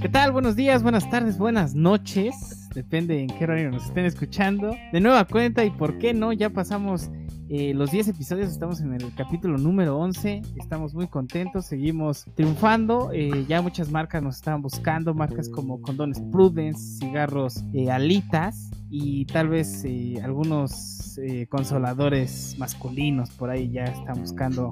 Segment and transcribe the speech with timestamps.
[0.00, 0.32] ¿Qué tal?
[0.32, 2.70] Buenos días, buenas tardes, buenas noches.
[2.74, 4.74] Depende en qué horario nos estén escuchando.
[4.92, 7.10] De nueva cuenta y por qué no, ya pasamos
[7.50, 10.42] eh, los 10 episodios, estamos en el capítulo número 11.
[10.56, 13.10] Estamos muy contentos, seguimos triunfando.
[13.12, 19.24] Eh, ya muchas marcas nos están buscando, marcas como Condones Prudence, cigarros eh, Alitas y
[19.26, 19.84] tal vez
[20.22, 24.70] algunos consoladores masculinos por ahí ya están buscando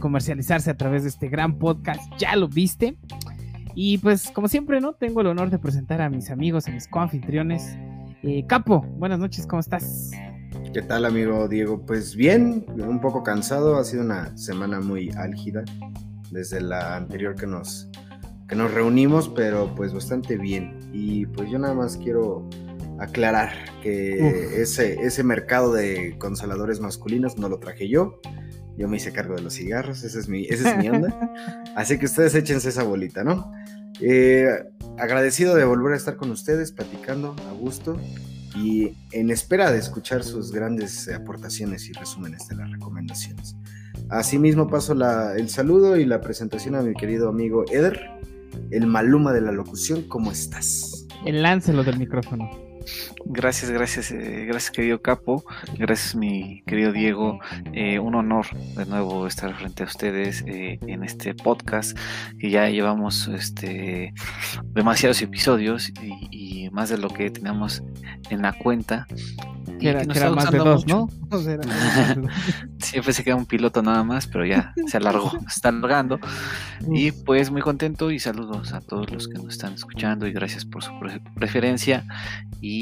[0.00, 2.00] comercializarse a través de este gran podcast.
[2.18, 2.96] Ya lo viste.
[3.74, 4.94] Y pues como siempre, ¿no?
[4.94, 7.76] Tengo el honor de presentar a mis amigos, a mis coanfitriones.
[8.46, 10.12] Capo, buenas noches, ¿cómo estás?
[10.72, 11.84] ¿Qué tal, amigo Diego?
[11.84, 15.64] Pues bien, un poco cansado, ha sido una semana muy álgida
[16.30, 17.90] desde la anterior que nos,
[18.48, 20.78] que nos reunimos, pero pues bastante bien.
[20.92, 22.48] Y pues yo nada más quiero
[22.98, 28.20] aclarar que ese, ese mercado de consoladores masculinos no lo traje yo.
[28.76, 31.32] Yo me hice cargo de los cigarros, esa es mi, esa es mi onda.
[31.76, 33.52] Así que ustedes échense esa bolita, ¿no?
[34.00, 34.48] Eh,
[34.98, 37.96] agradecido de volver a estar con ustedes, platicando a gusto
[38.56, 43.56] y en espera de escuchar sus grandes aportaciones y resúmenes de las recomendaciones.
[44.10, 44.94] Asimismo paso
[45.36, 48.00] el saludo y la presentación a mi querido amigo Eder,
[48.70, 51.06] el maluma de la locución, ¿cómo estás?
[51.24, 52.50] El láncelo del micrófono.
[53.26, 55.44] Gracias, gracias, eh, gracias querido Capo,
[55.78, 57.40] gracias mi querido Diego,
[57.72, 58.46] eh, un honor
[58.76, 61.96] de nuevo estar frente a ustedes eh, en este podcast
[62.38, 64.12] que ya llevamos este
[64.66, 67.82] demasiados episodios y, más de lo que teníamos
[68.30, 69.06] en la cuenta.
[69.78, 71.08] Que era, más de dos, ¿no?
[72.78, 76.18] Siempre se queda un piloto nada más, pero ya se alargó, se está alargando.
[76.90, 80.64] Y pues muy contento y saludos a todos los que nos están escuchando y gracias
[80.64, 80.92] por su
[81.34, 82.04] preferencia
[82.60, 82.73] y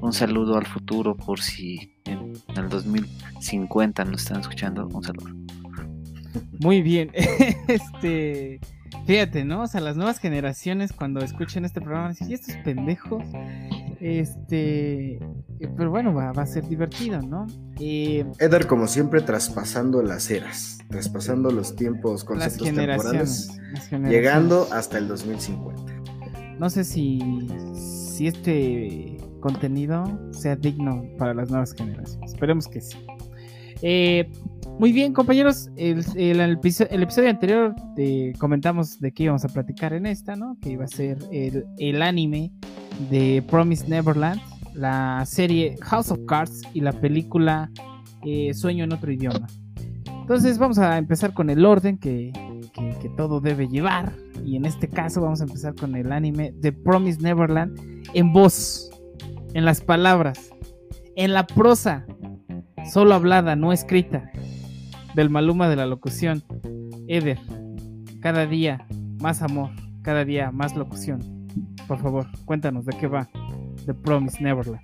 [0.00, 4.86] un saludo al futuro por si en el 2050 nos están escuchando.
[4.88, 5.34] Un saludo.
[6.60, 7.10] Muy bien.
[7.68, 8.60] este,
[9.06, 9.62] fíjate, ¿no?
[9.62, 13.24] O sea, las nuevas generaciones cuando escuchen este programa dicen, ¿y estos pendejos?
[14.00, 15.18] Este,
[15.76, 17.46] pero bueno, va, a ser divertido, ¿no?
[17.78, 23.50] Eh, Eder, como siempre, traspasando las eras, traspasando los tiempos, conceptos temporales,
[24.08, 25.82] llegando hasta el 2050.
[26.58, 27.20] No sé si,
[27.74, 29.11] si este
[29.42, 32.32] contenido sea digno para las nuevas generaciones.
[32.32, 32.96] Esperemos que sí.
[33.82, 34.30] Eh,
[34.78, 35.70] muy bien, compañeros.
[35.76, 36.00] El,
[36.40, 40.56] episodio, anterior eh, comentamos de qué íbamos a platicar en esta, ¿no?
[40.62, 42.52] Que iba a ser el, anime
[43.10, 44.40] de Promise Neverland,
[44.74, 47.70] la serie House of Cards y la película
[48.24, 49.46] eh, Sueño en otro idioma.
[50.20, 52.32] Entonces vamos a empezar con el orden que,
[53.16, 54.12] todo debe llevar.
[54.44, 57.78] Y en este caso vamos a empezar con el anime de Promise Neverland
[58.14, 58.91] en voz
[59.54, 60.50] en las palabras,
[61.16, 62.06] en la prosa,
[62.90, 64.30] solo hablada, no escrita,
[65.14, 66.42] del Maluma de la locución.
[67.08, 67.38] Eder,
[68.20, 68.86] cada día
[69.20, 69.70] más amor,
[70.02, 71.20] cada día más locución.
[71.86, 73.28] Por favor, cuéntanos de qué va
[73.86, 74.80] The Promise Neverland.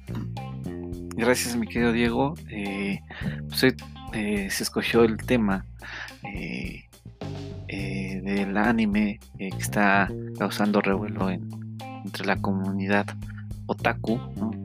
[1.17, 2.35] Gracias, mi querido Diego.
[2.51, 3.01] Eh,
[3.49, 3.75] pues,
[4.13, 5.67] eh, se escogió el tema
[6.23, 6.85] eh,
[8.23, 10.09] del anime que está
[10.39, 13.07] causando revuelo entre la comunidad
[13.69, 14.19] otaku,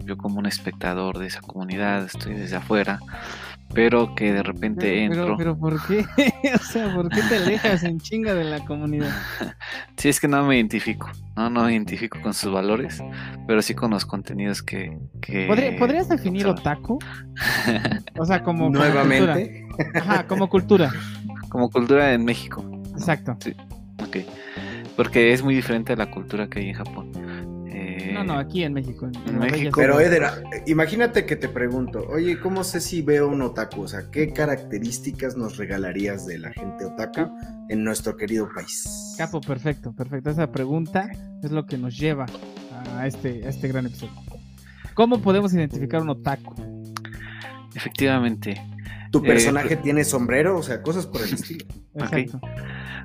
[0.06, 3.00] yo como un espectador de esa comunidad, estoy desde afuera,
[3.74, 5.36] pero que de repente entro.
[5.38, 6.06] Pero, ¿por qué?
[6.56, 9.12] o sea, ¿por qué te alejas en chinga de la comunidad?
[9.97, 13.03] sí, es que no me identifico, no, no me identifico con sus valores,
[13.46, 14.97] pero sí con los contenidos que.
[15.78, 16.97] ¿Podrías definir otaku?
[18.18, 18.70] o sea, como.
[18.70, 19.66] Nuevamente.
[19.68, 20.00] cultura.
[20.00, 20.91] Ajá, como cultura.
[21.50, 22.64] Como cultura en México.
[22.94, 23.35] Exacto.
[23.41, 23.53] Sí,
[24.02, 24.18] ok.
[24.96, 27.12] Porque es muy diferente a la cultura que hay en Japón.
[28.12, 29.09] No, no, aquí en México.
[29.28, 29.72] En, México.
[29.75, 30.24] Pero Eder,
[30.66, 33.81] imagínate que te pregunto, oye, ¿cómo sé si veo un otaku?
[33.81, 37.30] O sea, ¿qué características nos regalarías de la gente otaku
[37.69, 39.16] en nuestro querido país?
[39.18, 40.30] Capo, perfecto, perfecto.
[40.30, 41.09] Esa pregunta
[41.44, 42.25] es lo que nos lleva
[42.97, 44.14] a este, a este gran episodio.
[44.94, 46.56] ¿Cómo podemos identificar un otaku?
[47.75, 48.62] Efectivamente.
[49.12, 50.58] ¿Tu eh, personaje tiene sombrero?
[50.58, 51.66] O sea, cosas por el estilo.
[51.96, 52.40] Exacto.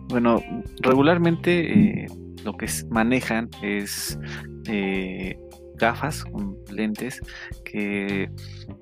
[0.09, 0.43] Bueno,
[0.81, 2.05] regularmente...
[2.05, 2.06] Eh,
[2.44, 4.19] lo que manejan es
[4.67, 5.38] eh,
[5.76, 7.20] gafas con lentes
[7.64, 8.31] que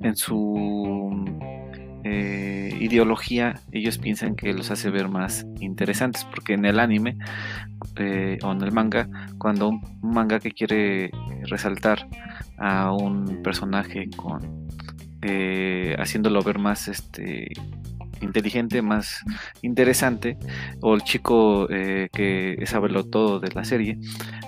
[0.02, 1.24] en su
[2.04, 7.18] eh, ideología ellos piensan que los hace ver más interesantes porque en el anime
[7.96, 9.08] eh, o en el manga
[9.38, 11.10] cuando un, manga que quiere
[11.44, 12.08] resaltar
[12.58, 14.66] a un personaje con
[15.98, 17.48] haciéndolo ver más este
[18.20, 19.20] inteligente, más
[19.62, 20.36] interesante,
[20.80, 23.98] o el chico eh, que sabe todo de la serie,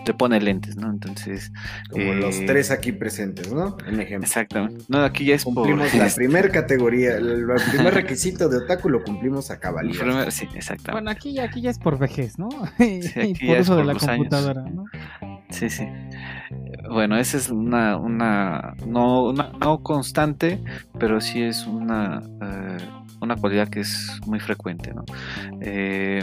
[0.07, 0.91] le pone lentes, ¿no?
[0.91, 1.53] Entonces...
[1.91, 3.77] Como los eh, tres aquí presentes, ¿no?
[3.87, 4.27] En ejemplo.
[4.27, 4.85] Exactamente.
[4.89, 9.03] No, aquí ya es por- Cumplimos la primera categoría, el, primer requisito de otaku lo
[9.03, 10.01] cumplimos a cabalidad.
[10.01, 10.93] Primero- sí, exactamente.
[10.93, 12.49] Bueno, aquí, ya- aquí ya es por vejez, ¿no?
[12.79, 14.29] y aquí por ya es uso de por la los años.
[14.29, 14.85] computadora, ¿no?
[15.51, 15.87] Sí, sí.
[16.91, 20.63] Bueno, esa es una, una, no, una, no constante,
[20.99, 22.77] pero sí es una, eh,
[23.21, 25.05] una cualidad que es muy frecuente, ¿no?
[25.61, 26.23] Eh,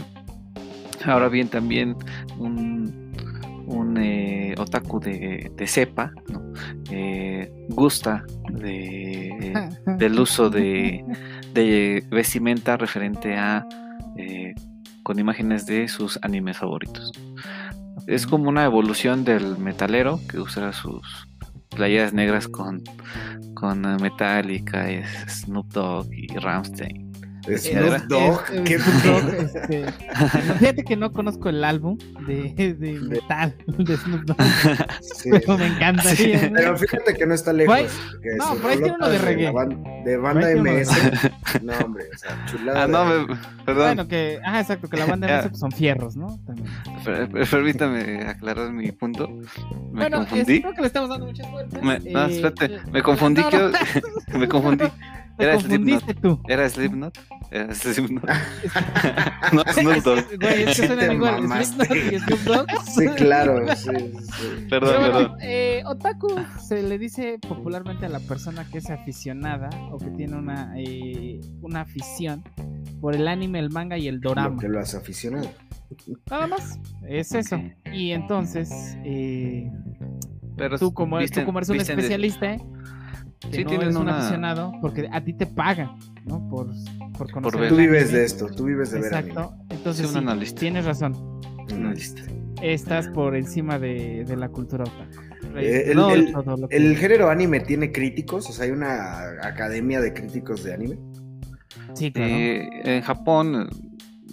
[1.04, 1.96] ahora bien, también
[2.38, 3.12] un,
[3.66, 6.42] un eh, otaku de, de cepa, ¿no?
[6.90, 9.68] Eh, gusta de,
[9.98, 11.04] del uso de,
[11.52, 13.66] de vestimenta referente a
[15.02, 17.12] con imágenes de sus animes favoritos.
[18.08, 21.28] Es como una evolución del metalero que usa sus
[21.76, 22.82] playeras negras con,
[23.54, 24.86] con Metallica,
[25.28, 27.05] Snoop Dogg y Ramstein.
[27.46, 29.92] Snoop Dogg, Es- es- qué Snoop Dogg, este,
[30.58, 31.96] Fíjate que no conozco el álbum
[32.26, 34.36] de, de metal de Snoop Dogg,
[35.00, 35.30] Sí.
[35.30, 36.02] pero me encanta.
[36.02, 37.76] Sí, Pero fíjate que no está lejos.
[38.22, 39.52] Que no, por ahí tiene uno de reggae.
[40.04, 40.90] De banda MS.
[41.62, 42.84] No, hombre, o sea, chulada.
[42.84, 45.26] Ah, no, de- me- perdón, Bueno, que, ah, exacto, que la banda.
[45.28, 46.38] MS pues, son fierros, ¿no?
[46.46, 46.68] También.
[47.04, 49.28] per- per- permítame aclarar mi punto.
[49.28, 49.42] Me
[49.92, 50.60] bueno, es- confundí.
[50.60, 51.82] creo que le estamos dando muchas vueltas.
[51.82, 53.40] Me- no, Eh, espérate, me confundí.
[53.42, 53.78] no, no,
[54.38, 54.84] me confundí.
[55.38, 56.40] Era confundiste tú.
[56.48, 57.18] ¿Era Slipknot?
[57.50, 58.24] Era Slipknot.
[59.52, 60.24] no, Snoop Dogg.
[60.40, 61.64] Güey, es que suenan igual.
[61.64, 62.66] Slipknot y Snoop Dogg.
[62.96, 64.66] Sí, claro, sí, sí.
[64.68, 65.38] Perdón, Pero bueno, perdón.
[65.42, 66.28] eh, otaku
[66.66, 71.40] se le dice popularmente a la persona que es aficionada o que tiene una, eh,
[71.60, 72.42] una afición
[73.00, 74.58] por el anime, el manga y el Lo dorama.
[74.60, 75.50] que lo has aficionado.
[76.30, 77.60] Nada más, es eso.
[77.92, 78.70] Y entonces,
[79.04, 79.70] eh,
[80.56, 82.60] Pero tú, como, tú como eres un de- especialista, ¿eh?
[83.50, 85.90] Que Sí, no eres un aficionado, porque a ti te pagan,
[86.24, 86.46] ¿no?
[86.48, 86.68] Por,
[87.16, 88.18] por conocer Tú vives anime.
[88.18, 89.40] de esto, tú vives de ver Exacto.
[89.40, 89.64] anime.
[89.70, 90.60] Entonces, Sí, analista.
[90.60, 91.14] tienes razón.
[91.72, 92.22] Una lista.
[92.62, 95.58] Estás por encima de, de la cultura otaku.
[95.58, 98.48] Eh, el- No, el- todo lo que- ¿El género anime tiene críticos?
[98.48, 100.98] O sea, hay una academia de críticos de anime.
[101.94, 102.30] Sí, claro.
[102.30, 103.68] Eh, en Japón,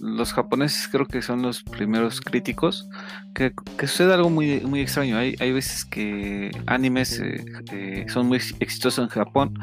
[0.02, 2.90] los japoneses creo que son los primeros críticos.
[3.34, 5.18] Que, que sucede algo muy, muy extraño.
[5.18, 9.58] Hay, hay veces que animes eh, eh, son muy exitosos en Japón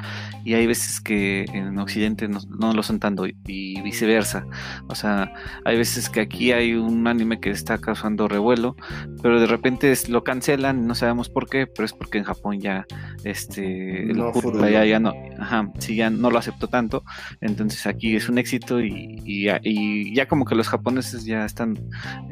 [0.44, 4.44] y hay veces que en Occidente no, no lo son tanto y, y viceversa.
[4.88, 5.32] O sea,
[5.64, 8.74] hay veces que aquí hay un anime que está causando revuelo,
[9.22, 12.58] pero de repente es- lo cancelan, no sabemos por qué, pero es porque en Japón
[12.60, 12.84] ya
[13.22, 14.68] este el No furuló.
[14.68, 17.04] ya, ya no, ajá, sí, ya no lo aceptó tanto.
[17.40, 21.78] Entonces aquí es un éxito y, y ya como que los japoneses ya están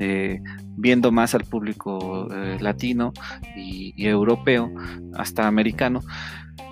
[0.01, 0.41] eh,
[0.79, 3.13] viendo más al público eh, latino
[3.57, 4.73] y, y europeo,
[5.15, 6.03] hasta americano,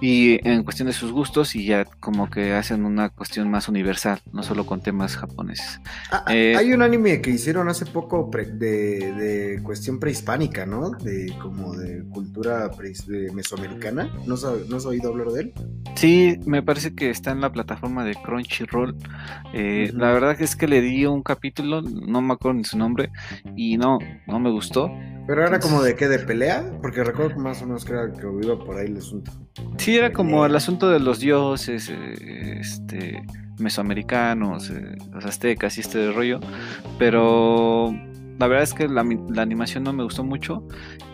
[0.00, 4.20] y en cuestión de sus gustos y ya como que hacen una cuestión más universal,
[4.32, 5.80] no solo con temas japoneses.
[6.10, 10.66] Ah, ah, Eh, hay un anime que hicieron hace poco pre- de, de cuestión prehispánica,
[10.66, 10.90] ¿no?
[10.90, 14.10] De como de cultura preis- de mesoamericana.
[14.26, 14.36] ¿No
[14.68, 15.52] ¿No has oído hablar de él?
[15.94, 18.96] Sí, me parece que está en la plataforma de Crunchyroll.
[19.54, 19.90] Eh.
[19.94, 23.10] La verdad es que le di un capítulo, no me acuerdo ni su nombre,
[23.56, 24.90] y no, no me gustó.
[25.26, 28.12] Pero era como de qué, de pelea, porque recuerdo que más o menos que era
[28.12, 29.32] que iba por ahí el asunto.
[29.78, 33.22] Sí, era como el asunto de los dioses, eh, este,
[33.58, 36.40] mesoamericanos, eh, los aztecas y este rollo,
[36.98, 37.94] pero
[38.38, 39.00] la verdad es que la,
[39.40, 40.66] animación no me gustó mucho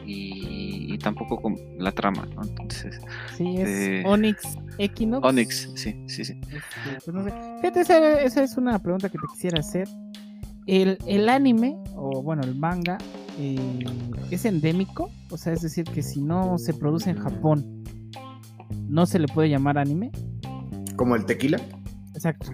[0.04, 2.42] y, y tampoco con la trama, ¿no?
[2.42, 3.00] Entonces,
[3.36, 5.26] Sí, es eh, Onyx Equinox.
[5.26, 6.40] Onyx, sí, sí, sí.
[6.42, 7.32] Este, pues no sé.
[7.60, 9.88] Fíjate, esa, esa es una pregunta que te quisiera hacer.
[10.66, 12.98] El, el anime, o bueno, el manga,
[13.38, 13.84] eh,
[14.30, 15.10] ¿es endémico?
[15.30, 17.84] O sea, es decir, que si no se produce en Japón,
[18.88, 20.10] ¿no se le puede llamar anime?
[20.96, 21.60] Como el tequila.
[22.14, 22.50] Exacto.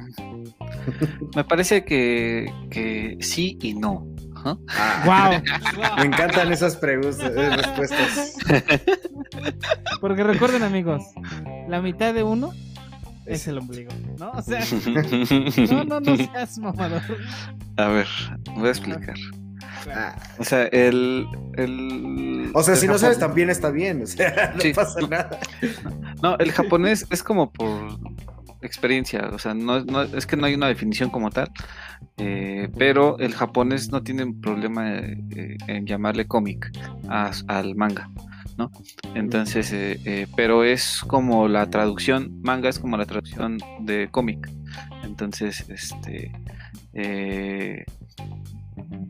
[1.36, 4.06] Me parece que, que sí y no.
[4.36, 4.56] Ajá.
[4.68, 5.96] Ah, ¡Wow!
[5.98, 8.36] Me encantan esas preguntas, eh, respuestas.
[10.00, 11.02] Porque recuerden, amigos,
[11.68, 12.52] la mitad de uno
[13.26, 14.30] es el ombligo, ¿no?
[14.30, 14.60] O sea,
[15.70, 17.02] no, no, no seas mamador.
[17.76, 18.06] A ver,
[18.54, 19.16] voy a explicar.
[19.94, 21.26] Ah, O sea, el.
[21.56, 24.72] el O sea, el si no sabes también está bien, o sea, no Sí.
[24.72, 25.38] pasa nada.
[26.22, 27.98] No, el japonés es como por
[28.62, 31.50] experiencia, o sea, no, no- es que no hay una definición como tal,
[32.16, 36.70] eh, pero el japonés no tiene un problema eh, en llamarle cómic
[37.08, 38.10] al manga,
[38.56, 38.70] ¿no?
[39.14, 44.48] Entonces, eh, eh, pero es como la traducción, manga es como la traducción de cómic,
[45.04, 46.32] entonces, este,
[46.94, 47.84] eh,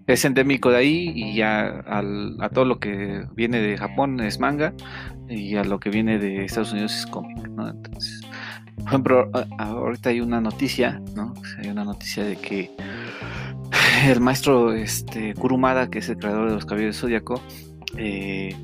[0.08, 4.72] es endémico de ahí y ya a todo lo que viene de Japón es manga
[5.28, 7.68] y a lo que viene de Estados Unidos es cómic, ¿no?
[7.68, 8.22] Entonces,
[8.76, 11.34] por ejemplo, ahorita hay una noticia, ¿no?
[11.58, 12.70] Hay una noticia de que
[14.06, 17.42] el maestro este, Kurumada, que es el creador de los Caballeros Zodíaco,
[17.96, 18.54] eh,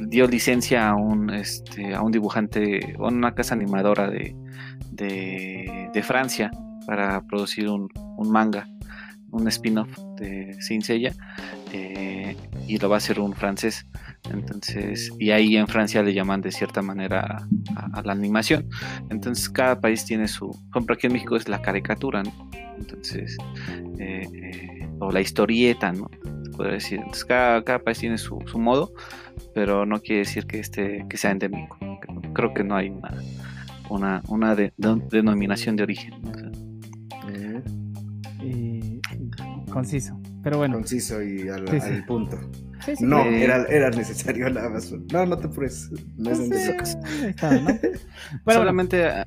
[0.00, 4.34] dio licencia a un, este, a un dibujante, a una casa animadora de,
[4.92, 6.50] de, Francia
[6.86, 7.88] para producir un,
[8.30, 8.68] manga,
[9.36, 11.12] un spin-off de Saint Seiya,
[11.72, 13.86] eh, y lo va a hacer un francés.
[14.32, 18.68] Entonces, y ahí en Francia le llaman de cierta manera a, la animación.
[19.10, 20.50] Entonces, cada país tiene su.
[20.50, 22.22] Por ejemplo, aquí en México es la caricatura,
[22.78, 23.36] Entonces,
[23.98, 26.10] eh, o la historieta, ¿no?
[26.56, 26.98] podría decir.
[26.98, 28.92] Entonces, cada, país tiene su, modo,
[29.54, 31.78] pero no quiere decir que, este, que sea endémico.
[32.34, 32.92] Creo que no hay
[33.88, 36.14] una, una, denominación de origen.
[36.14, 36.65] Eh,
[39.76, 40.74] conciso, pero bueno.
[40.74, 41.64] Conciso y al,
[42.06, 42.38] punto.
[43.00, 44.92] no, era, era, necesario nada más.
[45.12, 45.90] No, no te apures.
[46.16, 46.40] No es
[46.76, 46.98] pues
[48.46, 49.26] Solamente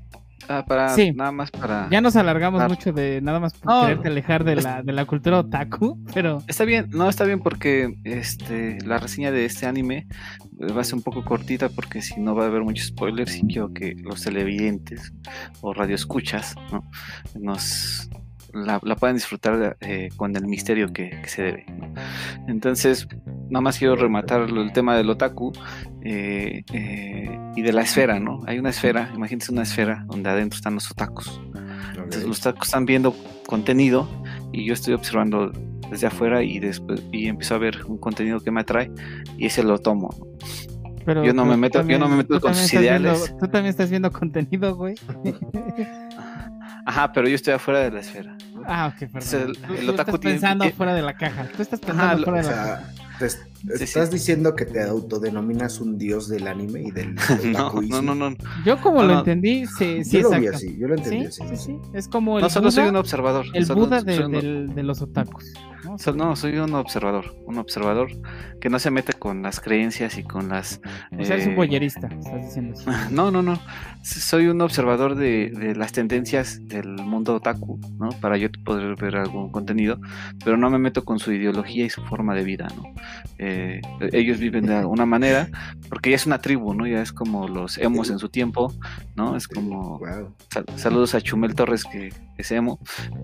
[0.52, 1.88] Ah, para nada más para.
[1.92, 5.42] Ya nos alargamos mucho de nada más por quererte alejar de la, de la cultura
[5.42, 6.42] otaku, pero.
[6.48, 10.08] Está bien, no está bien porque este la reseña de este anime
[10.60, 13.36] eh, va a ser un poco cortita porque si no va a haber muchos spoilers
[13.36, 15.14] y quiero que los televidentes
[15.62, 16.90] o radioescuchas ¿no?
[17.40, 18.10] nos
[18.54, 21.66] la, la puedan disfrutar eh, con el misterio que, se debe.
[22.48, 23.08] Entonces,
[23.50, 25.54] nada más quiero rematar el tema del otaku
[26.02, 28.42] eh, eh, y de la esfera, ¿no?
[28.48, 31.42] Hay una esfera, imagínense una esfera donde adentro están los otakus.
[31.96, 33.16] Entonces, los otakus están viendo
[33.46, 34.08] contenido
[34.52, 35.52] y yo estoy observando
[35.90, 38.92] desde afuera y después y empiezo a ver un contenido que me atrae
[39.38, 40.10] y ese lo tomo.
[41.06, 43.36] Pero, yo no me meto, yo no me meto con sus ideales.
[43.40, 44.96] tú también estás viendo contenido, güey.
[46.86, 48.38] Ajá, pero yo estoy afuera de la esfera.
[48.66, 49.56] Ah, ok, perdón.
[49.78, 51.48] el, otaku estás pensando afuera de la caja.
[51.56, 52.84] Tú estás pensando afuera de la
[53.20, 53.40] caja.
[53.80, 57.16] estás diciendo que te autodenominas un dios del anime y del
[57.52, 60.88] no, no, no, no, Yo como lo entendí, sí, sí, yo lo vi así, yo
[60.88, 61.44] lo entendí así.
[61.50, 63.46] Sí, sí, es como el No, solo soy un observador.
[63.54, 65.54] El Buda de, de los otakus.
[66.16, 66.36] ¿No?
[66.36, 68.10] soy un observador, un observador
[68.60, 70.82] que no se mete con las creencias y con las...
[71.18, 72.80] O sea, eres un boyerista, eh, estás diciendo
[73.12, 73.60] No, no, no.
[74.04, 78.10] Soy un observador de, las tendencias del mundo otaku, ¿no?
[78.22, 80.00] Para yo poder ver algún contenido,
[80.44, 82.84] pero no me meto con su ideología y su forma de vida, ¿no?
[83.38, 83.82] Eh,
[84.12, 85.50] ellos viven de alguna manera,
[85.90, 86.88] porque ya es una tribu, ¿no?
[86.88, 88.74] Ya es como los emos en su tiempo,
[89.16, 89.36] ¿no?
[89.36, 90.00] Es como...
[90.76, 92.80] saludos a Chumel Torres, que es emo,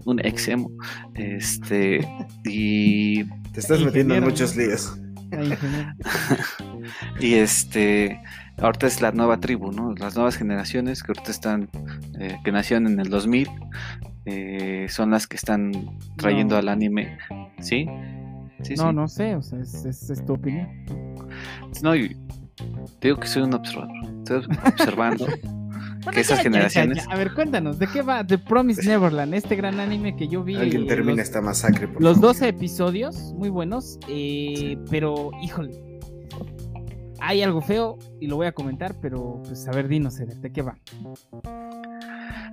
[0.06, 0.70] un ex emo.
[1.16, 2.08] Este...
[2.44, 3.24] Y.
[3.52, 4.98] Te estás metiendo en muchos líos.
[7.20, 8.20] y este.
[8.58, 9.94] Ahorita es la nueva tribu, ¿no?
[9.96, 11.70] Las nuevas generaciones que ahorita están.
[12.20, 13.50] Eh, que nacieron en el 2000.
[14.26, 15.72] Eh, son las que están
[16.18, 17.18] trayendo al anime.
[17.60, 17.88] ¿Sí?
[18.64, 20.68] sí no, no sé, o sea, es, es, tu opinión.
[21.84, 23.96] No, digo que soy un observador.
[24.20, 25.28] Estoy observando.
[26.12, 27.06] que esas generaciones.
[27.10, 29.34] A ver, cuéntanos, ¿de qué va The Promise Neverland?
[29.34, 30.56] Este gran anime que yo vi.
[30.56, 31.88] Alguien termina esta masacre.
[31.88, 35.72] Por los 12 episodios, muy buenos, eh, pero híjole,
[37.20, 40.62] hay algo feo y lo voy a comentar, pero pues a ver, dinos, ¿de qué
[40.62, 40.78] va?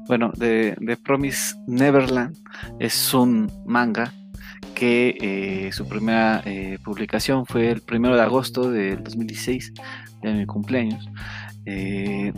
[0.06, 2.36] Bueno, The, Promise Neverland
[2.78, 4.12] es un manga
[4.74, 9.72] que eh, su primera eh, publicación fue el primero de agosto del 2016,
[10.22, 11.08] de mi cumpleaños.
[11.66, 12.32] Eh,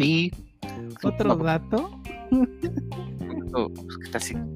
[0.00, 0.32] y.
[1.02, 2.00] ¿Otro dato?
[3.52, 4.34] pues, así.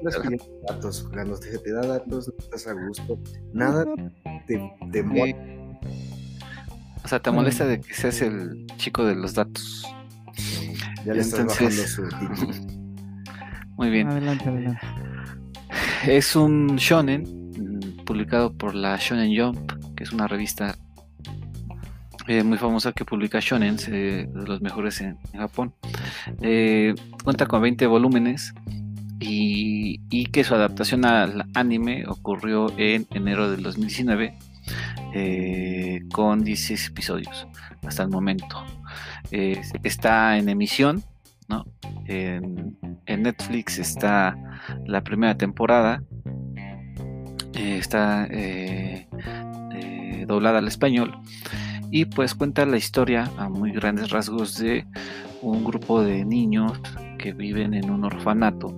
[0.68, 3.18] datos, cuando te, te da datos, no estás a gusto.
[3.52, 3.84] Nada
[4.46, 5.04] te, te
[7.04, 9.84] O sea, te molesta de que seas el chico de los datos.
[11.04, 12.52] Ya le estás bajando su título.
[13.76, 14.08] Muy bien.
[14.08, 14.86] Adelante, adelante.
[16.06, 20.76] Es un shonen mm, publicado por la Shonen Jump, que es una revista
[22.30, 25.74] eh, muy famosa que publica Shonen, de los mejores en, Japón.
[26.40, 26.94] Eh,
[27.24, 28.54] cuenta con 20 volúmenes
[29.18, 34.38] y, que su adaptación al anime ocurrió en enero del 2019
[35.12, 37.48] eh, con 16 episodios
[37.84, 38.64] hasta el momento.
[39.32, 41.02] está en emisión,
[41.48, 41.66] ¿no?
[42.06, 44.36] En, en, Netflix está
[44.86, 46.04] la primera temporada.
[47.54, 48.28] está
[50.28, 51.20] doblada al español
[51.90, 54.86] y pues cuenta la historia a muy grandes rasgos de
[55.42, 56.80] un grupo de niños
[57.18, 58.74] que viven en un orfanato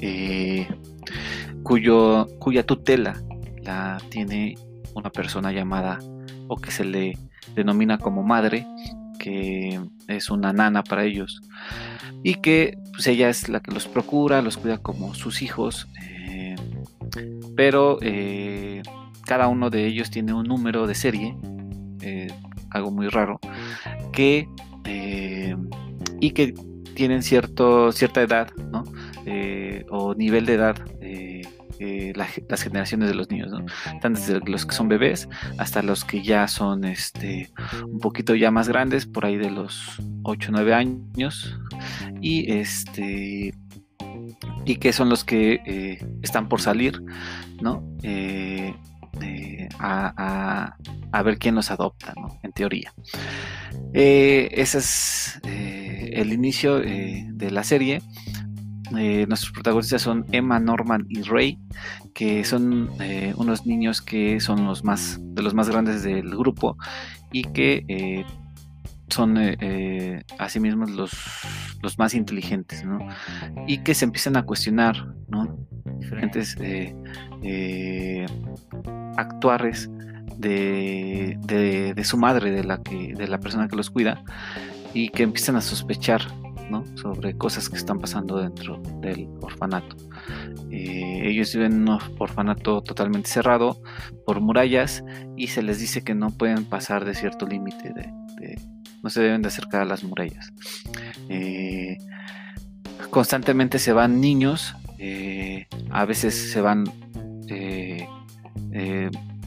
[0.00, 0.68] eh,
[1.62, 3.22] cuyo, cuya tutela
[3.62, 4.56] la tiene
[4.94, 5.98] una persona llamada
[6.48, 7.18] o que se le
[7.54, 8.66] denomina como madre
[9.18, 11.40] que es una nana para ellos
[12.22, 15.88] y que pues ella es la que los procura, los cuida como sus hijos
[16.28, 16.56] eh,
[17.56, 18.82] pero eh,
[19.24, 21.34] cada uno de ellos tiene un número de serie
[22.70, 23.40] algo muy raro,
[24.12, 24.48] que
[24.84, 25.56] eh,
[26.20, 26.54] y que
[26.94, 28.84] tienen cierto, cierta edad, ¿no?
[29.26, 30.76] Eh, o nivel de edad
[32.48, 33.64] las generaciones de los niños, ¿no?
[33.92, 37.50] Están desde los que son bebés hasta los que ya son este,
[37.84, 41.58] un poquito ya más grandes, por ahí de los 8 o 9 años.
[42.20, 43.52] Y este
[44.64, 47.00] y que son los que eh, están por salir,
[47.60, 47.82] ¿no?
[48.02, 48.74] Eh,
[49.78, 50.76] a,
[51.24, 52.38] ver quién los adopta, ¿no?
[52.42, 52.92] En teoría.
[53.92, 58.02] Eh, ese es el inicio de la serie.
[58.90, 61.58] nuestros protagonistas son Emma, Norman y Ray,
[62.14, 62.90] que son
[63.36, 66.76] unos niños que son los más de los más grandes del grupo
[67.32, 68.24] y que
[69.08, 71.12] son eh, eh, asimismo los,
[71.82, 72.98] los, más inteligentes, ¿no?
[73.66, 75.58] Y que se empiezan a cuestionar, ¿no?
[76.00, 78.26] Diferentes eh,
[79.16, 79.90] actuares
[80.36, 84.22] de, de, su madre, de la, que, de la persona que los cuida,
[84.92, 86.22] y que empiezan a sospechar,
[86.70, 86.84] ¿no?
[86.96, 89.96] Sobre cosas que están pasando dentro del orfanato.
[90.70, 93.80] ellos viven en un orfanato totalmente cerrado
[94.26, 95.04] por murallas
[95.36, 98.66] y se les dice que no pueden pasar de cierto límite de
[99.02, 100.52] no se deben de acercar a las murallas.
[101.28, 101.98] Eh,
[103.10, 106.84] constantemente se van niños, eh, a veces se van
[107.48, 108.06] eh,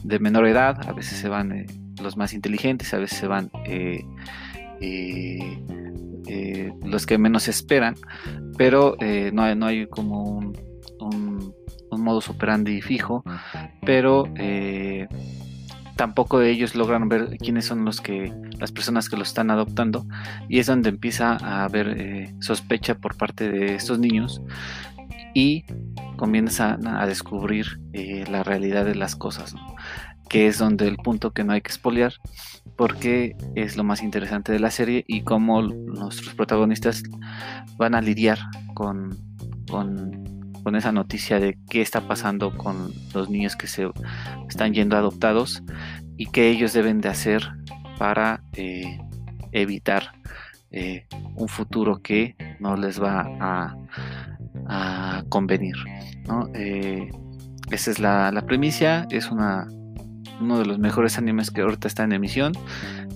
[0.02, 1.66] de menor edad, a veces se van
[2.00, 3.50] los más inteligentes, a veces se van
[6.84, 7.96] los que menos esperan,
[8.56, 8.96] pero
[9.32, 10.58] no hay, no, hay, como un,
[11.00, 11.54] un,
[11.90, 13.22] un modus operandi fijo,
[13.84, 14.24] pero
[15.96, 20.06] tampoco ellos logran ver quiénes son los que las personas que lo están adoptando
[20.48, 24.40] y es donde empieza a haber eh, sospecha por parte de estos niños
[25.34, 25.64] y
[26.16, 29.54] comienza a, descubrir eh, la realidad de las cosas
[30.28, 32.12] que es donde el punto que no hay que espolear
[32.76, 37.02] porque es lo más interesante de la serie y cómo nuestros protagonistas
[37.76, 38.38] van a lidiar
[38.74, 39.16] con,
[39.68, 40.30] con
[40.62, 43.88] con esa noticia de qué está pasando con los niños que se
[44.48, 45.62] están yendo adoptados
[46.16, 47.42] y qué ellos deben de hacer
[48.00, 48.98] para eh,
[49.52, 50.12] evitar
[50.70, 51.04] eh,
[51.34, 53.76] un futuro que no les va a,
[55.28, 55.74] convenir.
[56.54, 57.10] Eh,
[57.70, 59.68] esa es la, premisa, es una,
[60.40, 62.52] uno de los mejores animes que ahorita está en emisión,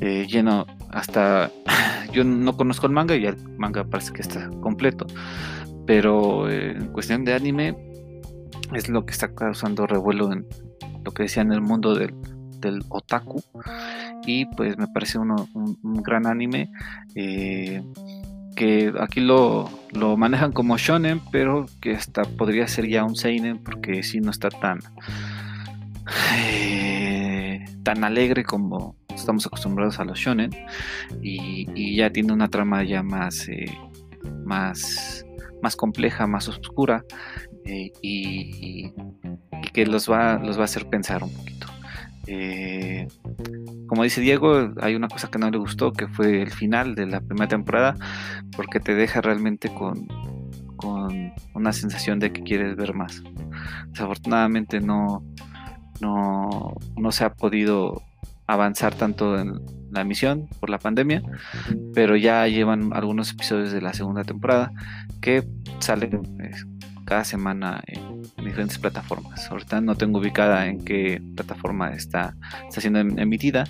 [0.01, 1.51] lleno hasta...
[2.13, 5.07] Yo no conozco el manga y el manga parece que está completo,
[5.87, 7.75] pero en cuestión de anime
[8.75, 10.47] es lo que está causando revuelo en
[11.05, 12.15] lo que decía en el mundo del,
[12.89, 13.43] otaku
[14.27, 15.35] y pues me parece un,
[16.03, 16.71] gran anime
[17.15, 17.83] eh,
[18.57, 19.71] que aquí lo,
[20.17, 24.49] manejan como shonen pero que hasta podría ser ya un seinen porque si no está
[24.49, 24.81] tan
[26.37, 30.51] eh, tan alegre como estamos acostumbrados a los shonen
[31.23, 33.49] y, ya tiene una trama ya más
[34.45, 35.25] más
[35.65, 37.05] más compleja, más oscura
[37.65, 38.93] eh, y,
[39.73, 41.67] que los va, los va a hacer pensar un poquito.
[42.27, 43.07] Eh,
[43.87, 47.07] como dice Diego, hay una cosa que no le gustó, que fue el final de
[47.07, 47.97] la primera temporada,
[48.57, 50.09] porque te deja realmente con,
[51.55, 53.23] una sensación de que quieres ver más.
[53.89, 55.25] Desafortunadamente no,
[56.01, 58.03] no, no se ha podido
[58.47, 59.61] avanzar tanto en
[59.91, 61.23] la emisión por la pandemia,
[61.95, 64.71] pero ya llevan algunos episodios de la segunda temporada
[65.23, 65.45] que
[65.79, 66.67] salen pues,
[67.05, 69.51] cada semana en diferentes plataformas.
[69.51, 72.35] Ahorita no tengo ubicada en qué plataforma está,
[72.69, 73.65] está siendo em, emitida,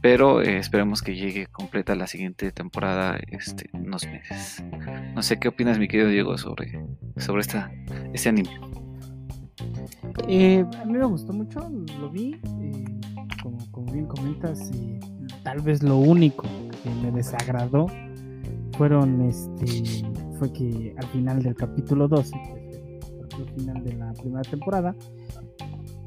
[0.00, 4.62] pero eh, esperemos que llegue completa la siguiente temporada este, unos meses.
[5.14, 6.84] No sé qué opinas, mi querido Diego, sobre,
[7.16, 7.70] sobre esta,
[8.12, 8.60] este anime.
[10.28, 11.68] Eh, a mí me gustó mucho,
[12.00, 12.40] lo vi.
[12.60, 12.84] Eh,
[13.42, 14.70] como, bien comentas,
[15.42, 16.44] tal vez lo único
[16.82, 17.86] que me desagradó
[18.76, 20.04] fueron este
[20.38, 22.57] fue que al final del capítulo 12, pues,
[23.42, 24.94] al final de la primera temporada,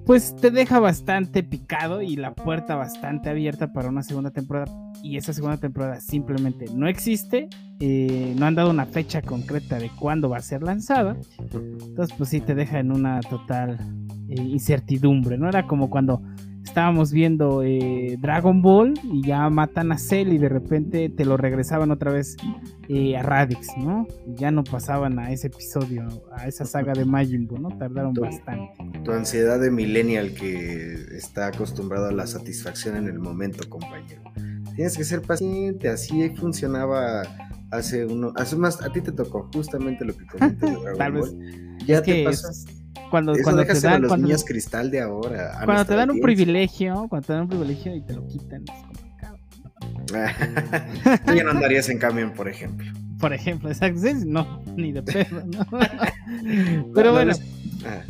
[0.06, 4.72] pues te deja bastante picado y la puerta bastante abierta para una segunda temporada.
[5.04, 7.50] Y esa segunda temporada simplemente no existe.
[7.80, 11.18] Eh, no han dado una fecha concreta de cuándo va a ser lanzada.
[11.40, 13.78] Entonces, pues sí te deja en una total
[14.28, 15.38] eh, incertidumbre.
[15.38, 16.22] No era como cuando
[16.64, 21.38] estábamos viendo eh, Dragon Ball y ya matan a Cell y de repente te lo
[21.38, 22.38] regresaban otra vez
[22.90, 24.08] eh, a Radix, ¿no?
[24.36, 27.78] ya no pasaban a ese episodio, a esa saga de Majin Buu, ¿no?
[27.78, 28.74] Tardaron bastante.
[29.04, 34.22] Tu ansiedad de millennial que está acostumbrado a la satisfacción en el momento, compañero.
[34.76, 37.24] Tienes que ser paciente, así funcionaba
[37.72, 41.12] hace uno, hace más, a ti te tocó justamente lo que comentas de Dragon Tal
[41.14, 41.38] Ball.
[41.38, 42.66] Vez, ya te pasas
[43.12, 45.62] cuando, Eso cuando te dan los niños cristal de ahora.
[45.66, 48.86] Cuando te dan un privilegio, cuando te dan un privilegio y te lo quitan, es
[48.86, 49.38] complicado.
[51.26, 52.92] Tú ya no andarías en camión, por ejemplo.
[53.20, 54.02] Por ejemplo, exacto.
[54.26, 55.66] No, ni de pedo, ¿no?
[56.96, 57.34] Pero bueno.
[57.86, 58.02] Ah,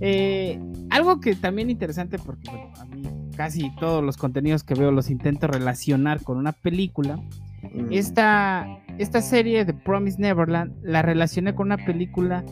[0.00, 0.58] Eh,
[0.90, 5.08] algo que también interesante, porque bueno, a mí casi todos los contenidos que veo los
[5.08, 7.16] intento relacionar con una película.
[7.62, 8.66] mm, Esta,
[8.98, 12.44] esta serie de Promise Neverland la relacioné con una película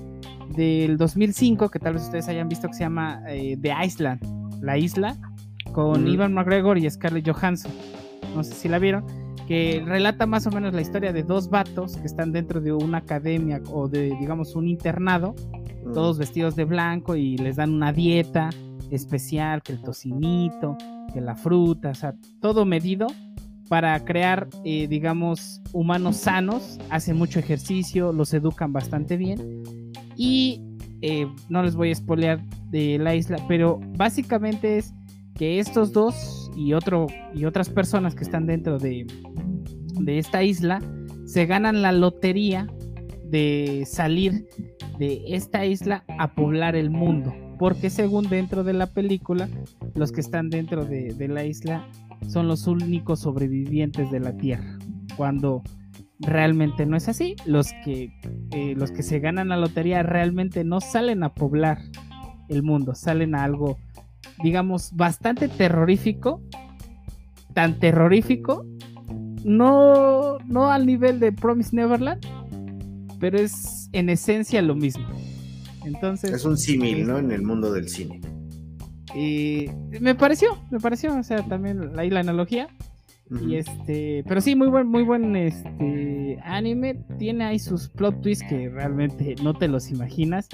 [0.52, 4.20] del 2005 que tal vez ustedes hayan visto que se llama eh, The Island,
[4.62, 5.16] La Isla,
[5.72, 6.12] con Ujú.
[6.12, 7.72] Ivan McGregor y Scarlett Johansson.
[8.34, 9.04] No sé si la vieron.
[9.46, 12.98] Que relata más o menos la historia de dos vatos que están dentro de una
[12.98, 15.34] academia o de, digamos, un internado
[15.84, 18.50] mm, todos vestidos de blanco y les dan una dieta
[18.90, 20.76] especial, que el tocinito,
[21.12, 23.08] que la fruta, o sea, todo medido
[23.68, 29.72] para crear, eh, digamos, humanos sanos, hacen mucho ejercicio, los educan bastante bien
[30.16, 30.60] y
[31.00, 34.94] eh, no les voy a spoilear de la isla, pero básicamente es
[35.34, 39.06] que estos dos y, otro, y otras personas que están dentro de,
[40.00, 40.80] de esta isla
[41.24, 42.66] se ganan la lotería
[43.24, 44.46] de salir
[44.98, 47.34] de esta isla a poblar el mundo.
[47.58, 49.48] Porque según dentro de la película,
[49.94, 51.88] los que están dentro de, de la isla
[52.28, 54.78] son los únicos sobrevivientes de la Tierra.
[55.16, 55.62] Cuando
[56.22, 57.36] realmente no es así.
[57.46, 58.12] Los que,
[58.52, 61.78] eh, los que se ganan la lotería realmente no salen a poblar
[62.48, 63.78] el mundo, salen a algo,
[64.42, 66.42] digamos, bastante terrorífico.
[67.54, 68.64] Tan terrorífico.
[69.44, 72.24] No, no al nivel de Promise Neverland,
[73.18, 75.04] pero es en esencia lo mismo.
[75.84, 77.18] Entonces, Es un símil, ¿no?
[77.18, 78.20] En el mundo del cine.
[79.14, 79.66] y
[80.00, 82.68] me pareció, me pareció, o sea, también ahí la analogía.
[83.40, 86.94] Y este, pero sí, muy buen, muy buen este anime.
[87.18, 90.48] Tiene ahí sus plot twists que realmente no te los imaginas.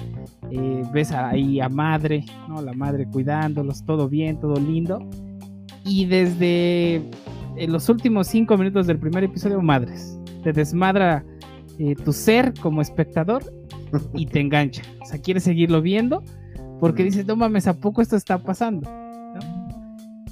[0.51, 2.61] Eh, ves ahí a madre, ¿no?
[2.61, 5.07] La madre cuidándolos, todo bien, todo lindo.
[5.83, 7.03] Y desde
[7.67, 10.17] los últimos cinco minutos del primer episodio, madres.
[10.43, 11.25] Te desmadra
[11.79, 13.43] eh, tu ser como espectador
[14.13, 14.83] y te engancha.
[15.01, 16.23] O sea, quieres seguirlo viendo
[16.79, 18.89] porque dices, no mames, ¿a poco esto está pasando?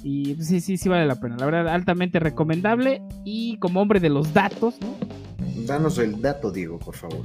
[0.02, 1.36] Y pues, sí, sí, sí vale la pena.
[1.38, 3.02] La verdad, altamente recomendable.
[3.24, 4.96] Y como hombre de los datos, ¿no?
[5.66, 7.24] Danos el dato, Diego, por favor.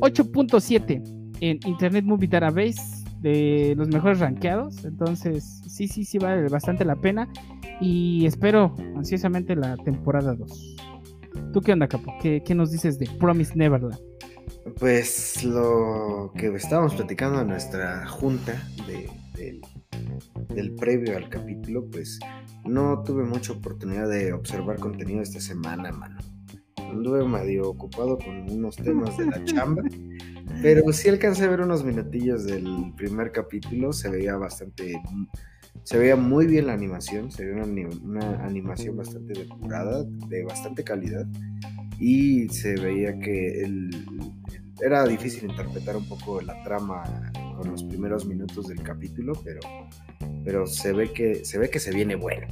[0.00, 1.02] 8.7
[1.40, 2.80] en Internet Movie Database
[3.20, 4.84] de los mejores rankeados.
[4.84, 7.28] Entonces, sí, sí, sí vale bastante la pena.
[7.80, 10.76] Y espero ansiosamente la temporada 2.
[11.52, 12.14] ¿Tú qué onda, Capo?
[12.20, 13.98] ¿Qué, qué nos dices de Promise Neverland?
[14.78, 19.60] Pues lo que estábamos platicando en nuestra junta de- del,
[20.48, 22.18] del previo al capítulo, pues
[22.64, 26.18] no tuve mucha oportunidad de observar contenido esta semana, mano.
[26.76, 29.82] Anduve medio ocupado con unos temas de la chamba,
[30.60, 35.00] pero sí alcancé a ver unos minutillos del primer capítulo, se veía bastante,
[35.84, 40.84] se veía muy bien la animación, se veía una, una animación bastante depurada, de bastante
[40.84, 41.26] calidad,
[41.98, 43.90] y se veía que el,
[44.80, 47.04] era difícil interpretar un poco la trama
[47.56, 49.60] con los primeros minutos del capítulo, pero,
[50.44, 52.46] pero se ve que se ve que se viene bueno.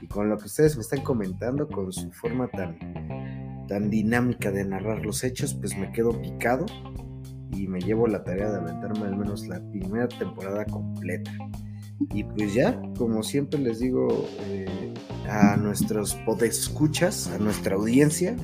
[0.00, 4.64] Y con lo que ustedes me están comentando, con su forma tan, tan dinámica de
[4.64, 6.66] narrar los hechos, pues me quedo picado
[7.52, 11.32] y me llevo la tarea de aventarme al menos la primera temporada completa.
[12.14, 14.94] Y pues ya, como siempre les digo eh,
[15.28, 18.36] a nuestros podescuchas, a nuestra audiencia,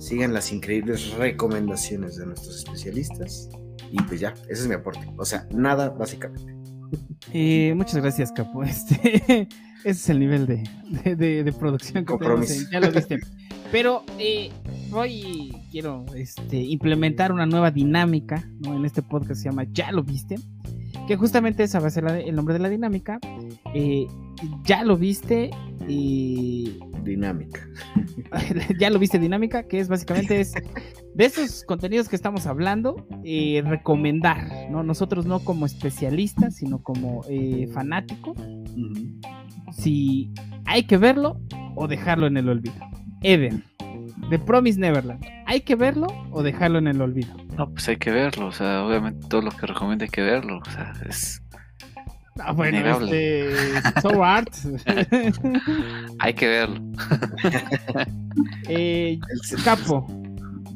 [0.00, 3.48] sigan las increíbles recomendaciones de nuestros especialistas.
[3.92, 5.06] Y pues ya, ese es mi aporte.
[5.16, 6.54] O sea, nada básicamente.
[7.32, 8.62] Eh, muchas gracias, Capo.
[8.64, 9.48] Este,
[9.82, 10.62] ese es el nivel de,
[11.04, 12.70] de, de- de producción que tenemos Compromiso.
[12.70, 13.18] ya lo viste.
[13.72, 14.50] Pero eh,
[14.92, 18.76] hoy quiero este, implementar una nueva dinámica ¿no?
[18.76, 20.36] en este podcast que se llama Ya lo viste.
[21.06, 23.18] Que justamente esa va a ser la- el nombre de la dinámica.
[23.74, 24.06] Eh,
[24.64, 25.50] ya lo viste
[25.90, 27.68] y Dinámica.
[28.78, 30.52] ya lo viste dinámica, que es básicamente es
[31.14, 34.82] de esos contenidos que estamos hablando, eh, recomendar, ¿no?
[34.82, 38.38] Nosotros no como especialistas, sino como eh, fanáticos,
[39.72, 40.32] si
[40.66, 41.40] hay que verlo
[41.74, 42.74] o dejarlo en el olvido.
[43.22, 43.64] Eden,
[44.30, 47.34] The Promise Neverland, ¿hay que verlo o dejarlo en el olvido?
[47.56, 50.60] No, pues hay que verlo, o sea, obviamente todo lo que recomienda hay que verlo,
[50.64, 51.42] o sea, es,
[52.42, 53.76] Ah, bueno, Innegable.
[53.76, 54.52] este, So Art.
[56.18, 56.80] hay que verlo.
[58.68, 59.18] Eh,
[59.56, 60.06] El- Capo,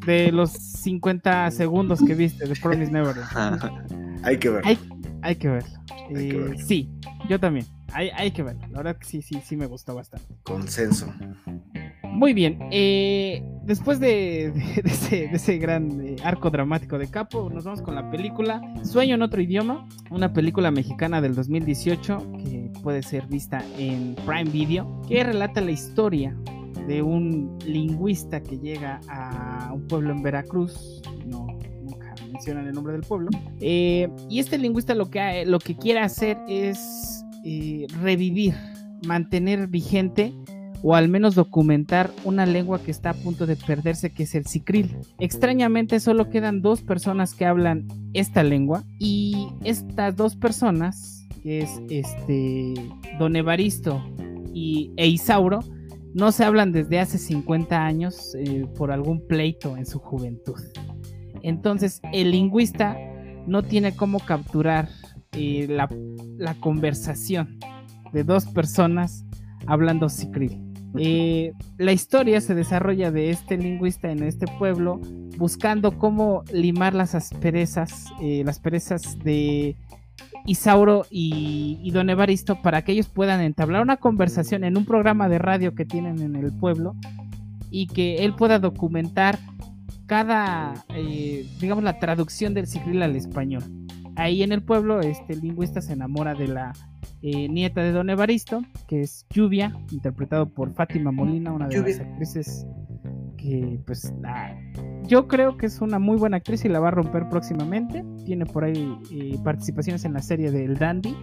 [0.07, 4.21] de los 50 segundos que viste de Promise Neverland.
[4.25, 4.67] Hay que ver.
[4.67, 4.79] Hay,
[5.21, 5.69] hay que verlo.
[6.09, 6.57] Hay que Eh, verlo.
[6.67, 6.91] Sí,
[7.29, 7.67] yo también.
[7.93, 8.63] Hay, hay que verlo.
[8.71, 10.35] La verdad que sí, sí, sí me gustó bastante.
[10.45, 11.13] Consenso.
[12.15, 12.59] Muy bien.
[12.71, 14.53] eh, después de,
[15.11, 19.23] de- ese, gran eh, arco dramático de Capo, nos vamos con la película Sueño en
[19.23, 25.25] otro idioma, una película mexicana del 2018 que puede ser vista en Prime Video, que
[25.25, 26.37] relata la historia
[26.87, 31.47] de un lingüista que llega a un pueblo en Veracruz, no,
[31.83, 36.01] nunca mencionan el nombre del pueblo, eh, y este lingüista lo que, lo que quiere
[36.01, 37.25] hacer es
[38.03, 38.55] revivir,
[39.07, 40.33] mantener vigente
[40.87, 44.45] o al menos documentar una lengua que está a punto de perderse, que es el
[44.45, 44.95] sicril.
[45.19, 51.81] Extrañamente solo quedan dos personas que hablan esta lengua y estas dos personas, que es
[51.89, 52.75] este
[53.19, 54.05] Don Evaristo
[54.53, 55.61] y e Isauro,
[56.13, 60.61] no se hablan desde hace 50 años eh, por algún pleito en su juventud.
[61.41, 62.95] Entonces el lingüista
[63.47, 64.91] no tiene cómo capturar
[65.33, 65.89] eh, la,
[66.37, 67.59] la conversación
[68.13, 69.25] de dos personas
[69.67, 70.64] hablando sicril.
[70.97, 75.01] Eh, la historia se desarrolla de este lingüista en este pueblo
[75.37, 79.77] buscando cómo limar las asperezas, eh, las perezas de
[80.47, 85.39] Isauro y, Don Evaristo para que ellos puedan entablar una conversación en un programa de
[85.39, 86.95] radio que tienen en el pueblo
[87.71, 89.39] y que él pueda documentar
[90.07, 93.65] cada, eh, digamos, la traducción del sicril al español.
[94.17, 96.73] Ahí en el pueblo, este lingüista se enamora de la
[97.23, 102.01] eh, nieta de Don Evaristo, que es Lluvia, interpretado por Fátima Molina, una de las
[102.01, 102.67] actrices
[103.37, 104.13] que pues
[105.07, 108.05] yo creo que es una muy buena actriz y la va a romper próximamente.
[108.25, 111.15] Tiene por ahí eh, participaciones en la serie de El Dandy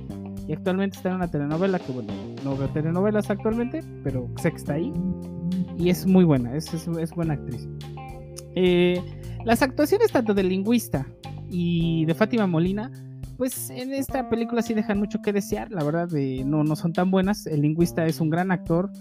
[0.48, 4.58] y actualmente está en una telenovela que bueno, no veo telenovelas actualmente, pero sé que
[4.58, 4.94] está ahí
[5.78, 7.68] y es muy buena, es, es, buena actriz.
[8.56, 9.02] Eh,
[9.46, 11.08] las actuaciones tanto del lingüista
[11.52, 12.90] y de Fátima Molina
[13.42, 16.10] pues en esta película sí dejan mucho que desear, la verdad,
[16.46, 17.48] no, no son tan buenas.
[17.48, 18.92] El lingüista es un gran actor,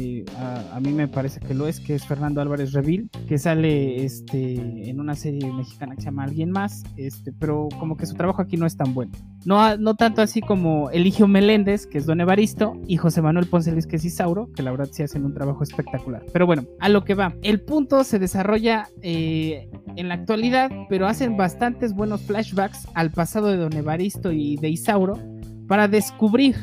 [0.00, 0.24] eh,
[0.72, 4.88] a, mí me parece que lo es, que es Fernando Álvarez Revil, que sale este,
[4.88, 8.40] en una serie mexicana que se llama Alguien Más, este, pero como que su trabajo
[8.40, 9.12] aquí no es tan bueno.
[9.44, 13.72] No, no tanto así como Eligio Meléndez, que es Don Evaristo, y José Manuel Ponce
[13.72, 16.24] Luis, que es Isauro, que la verdad sí hacen un trabajo espectacular.
[16.32, 17.34] Pero bueno, a lo que va.
[17.42, 23.48] El punto se desarrolla eh, en la actualidad, pero hacen bastantes buenos flashbacks al pasado
[23.48, 25.18] de Don Evaristo y de Isauro
[25.66, 26.54] para descubrir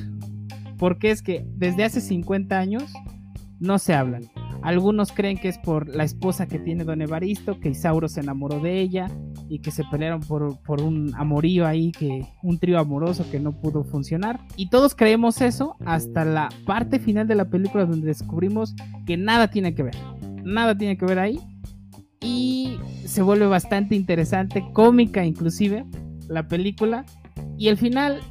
[0.77, 2.93] por qué es que desde hace 50 años
[3.59, 4.23] no se hablan.
[4.61, 8.59] Algunos creen que es por la esposa que tiene Don Evaristo, que Isauro se enamoró
[8.59, 9.11] de ella
[9.47, 13.51] y que se pelearon por, por, un amorío ahí, que un trío amoroso que no
[13.59, 14.39] pudo funcionar.
[14.55, 18.73] Y todos creemos eso hasta la parte final de la película donde descubrimos
[19.05, 19.95] que nada tiene que ver.
[20.43, 21.39] Nada tiene que ver ahí.
[22.21, 25.85] Y se vuelve bastante interesante, cómica inclusive,
[26.27, 27.05] la película.
[27.55, 28.21] Y el final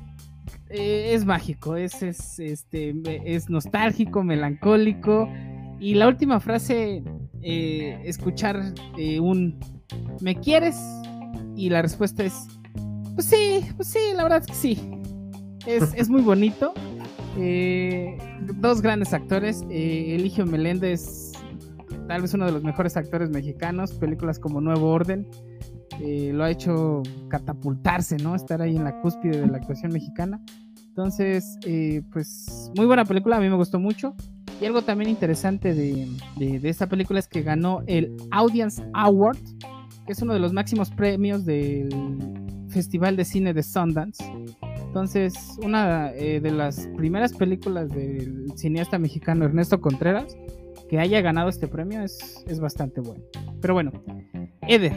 [0.76, 5.28] eh, es mágico, es, es, este, es nostálgico, melancólico.
[5.78, 7.04] Y la última frase,
[7.42, 9.60] eh, escuchar eh, un
[10.20, 10.76] ¿me quieres?
[11.54, 12.48] Y la respuesta es,
[13.14, 14.90] pues sí, pues sí, la verdad es que sí.
[15.64, 16.74] Es, muy bonito.
[18.60, 19.62] dos grandes actores.
[19.70, 21.32] Eligio Meléndez,
[22.08, 23.92] tal vez uno de los mejores actores mexicanos.
[23.92, 25.28] Películas como Nuevo Orden.
[26.00, 28.34] lo ha hecho catapultarse, ¿no?
[28.34, 30.40] Estar ahí en la cúspide de la actuación mexicana.
[30.96, 34.14] Entonces, eh, pues muy buena película, a mí me gustó mucho.
[34.61, 36.07] Y algo también interesante de,
[36.62, 39.38] esta película es que ganó el Audience Award,
[40.07, 41.88] que es uno de los máximos premios del
[42.68, 44.24] Festival de Cine de Sundance.
[44.87, 50.37] Entonces, una eh, de las primeras películas del cineasta mexicano Ernesto Contreras
[50.88, 53.24] que haya ganado este premio es, es bastante bueno.
[53.61, 53.90] Pero bueno,
[54.68, 54.92] Eder,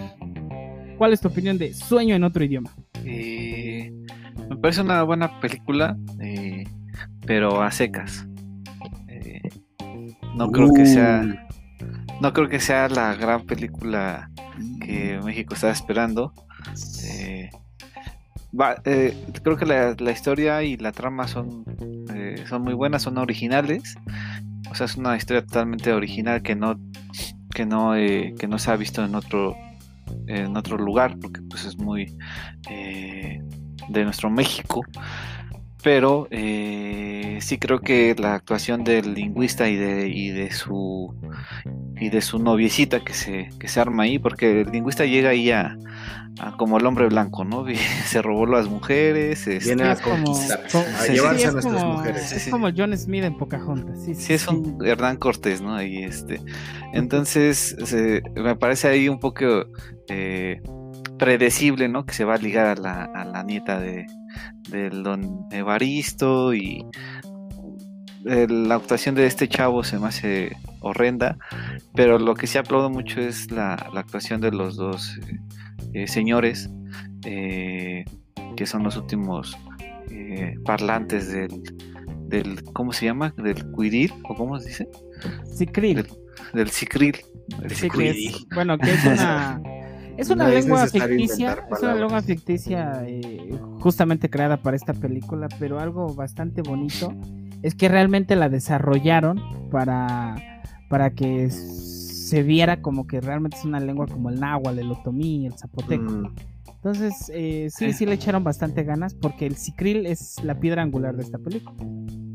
[0.99, 2.71] ¿cuál es tu opinión de Sueño en otro idioma?
[3.03, 3.91] Eh,
[4.49, 6.63] me parece una buena película, eh,
[7.25, 8.27] pero a secas.
[9.07, 9.41] Eh,
[10.35, 11.23] no creo que sea.
[11.23, 12.21] Uh.
[12.21, 14.31] No creo que sea la gran película
[14.81, 16.33] que México está esperando.
[17.03, 17.49] Eh,
[19.43, 21.63] creo que la, historia y la trama son,
[22.47, 23.95] son muy buenas, son originales.
[24.71, 26.79] O sea, es una historia totalmente original que no,
[27.53, 29.55] que no, que no se ha visto en otro,
[30.25, 32.17] en otro lugar, porque pues es muy
[33.87, 34.83] de nuestro México.
[35.83, 41.15] Pero eh, sí creo que la actuación del lingüista y de, y de su
[41.99, 45.51] y de su noviecita que se, que se arma ahí, porque el lingüista llega ahí
[45.51, 45.77] a,
[46.57, 47.65] como el hombre blanco, ¿no?
[48.05, 49.45] se robó las mujeres.
[49.63, 50.33] Viene a, como,
[51.11, 52.31] llevarse a nuestras mujeres.
[52.31, 54.03] Es como John Smith en Pocahontas.
[54.03, 55.75] Sí, sí, es un Hernán Cortés, ¿no?
[55.75, 56.41] Ahí este.
[56.93, 57.75] Entonces,
[58.35, 59.65] me parece ahí un poco
[60.09, 60.61] eh,
[61.17, 62.05] predecible, ¿no?
[62.05, 64.05] Que se va a ligar a la, a la nieta de,
[64.69, 66.85] del don Evaristo y
[68.25, 71.37] eh, la actuación de este chavo se me hace horrenda,
[71.95, 75.39] pero lo que sí aplaudo mucho es la, actuación de los dos eh,
[75.93, 76.69] eh, señores,
[77.23, 79.57] que son los últimos
[80.65, 81.61] parlantes del,
[82.27, 83.33] del ¿cómo se llama?
[83.37, 84.87] del cuiril o cómo se dice?
[85.57, 85.95] Cicril.
[85.97, 86.07] Del,
[86.53, 87.17] del cicril.
[87.63, 88.27] El Sí, que cicril.
[88.29, 89.61] es- bueno, que es una
[90.17, 95.47] es una No lengua ficticia, es una lengua ficticia eh, justamente creada para esta película,
[95.59, 97.13] pero algo bastante bonito
[97.61, 100.35] es que realmente la desarrollaron para
[100.89, 105.45] para que se viera como que realmente es una lengua como el náhuatl, el otomí,
[105.45, 106.03] el zapoteco.
[106.03, 106.33] Mm,
[106.75, 108.05] Entonces, eh, sí, Sí.
[108.05, 111.75] le echaron bastante ganas porque el cicril es la piedra angular de esta película.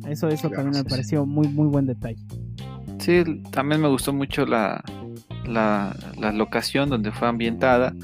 [0.07, 0.95] Eso, eso Claro, también me sí.
[0.95, 2.23] pareció muy, muy buen detalle.
[2.99, 4.83] Sí, también me gustó mucho la,
[5.47, 7.95] la, la locación donde fue ambientada.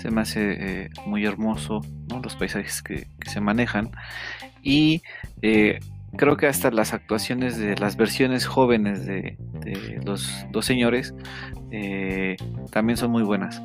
[0.00, 1.80] Se me hace eh, muy hermoso
[2.22, 3.90] los paisajes que, se manejan.
[4.62, 5.02] Y
[5.42, 5.80] eh,
[6.16, 11.14] creo que hasta las actuaciones de las versiones jóvenes de, de los dos señores
[11.70, 12.36] eh,
[12.70, 13.60] también son muy buenas.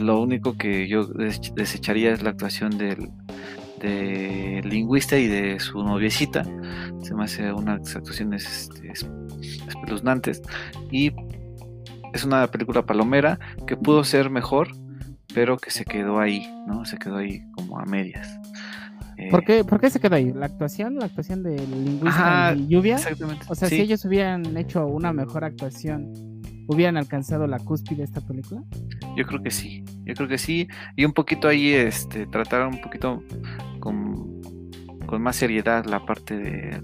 [0.00, 3.08] Lo único que yo des- desecharía es la actuación del,
[3.80, 6.44] del lingüista y de su noviecita.
[7.02, 9.08] Se me hace unas actuaciones este, es-
[9.68, 10.42] espeluznantes.
[12.16, 14.68] Es una película palomera que pudo ser mejor,
[15.34, 16.84] pero que se quedó ahí, ¿no?
[16.84, 18.38] Se quedó ahí como a medias.
[19.18, 20.32] Eh, ¿Por qué, por qué se quedó ahí?
[20.32, 20.96] ¿La actuación?
[20.96, 22.96] ¿La actuación del lingüista Ajá, y lluvia?
[22.96, 23.46] Exactamente.
[23.48, 23.76] O sea, sí.
[23.76, 26.12] si ellos hubieran hecho una mejor actuación,
[26.68, 28.62] ¿hubieran alcanzado la cúspide de esta película?
[29.16, 30.68] Yo creo que sí, yo creo que sí.
[30.96, 33.22] Y un poquito ahí, este, trataron un poquito
[33.80, 34.42] con,
[35.06, 36.80] con más seriedad la parte de,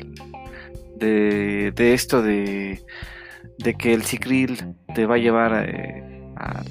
[0.97, 2.83] de, de esto de,
[3.62, 6.03] de que el Cicril te va a llevar eh,
[6.37, 6.66] al,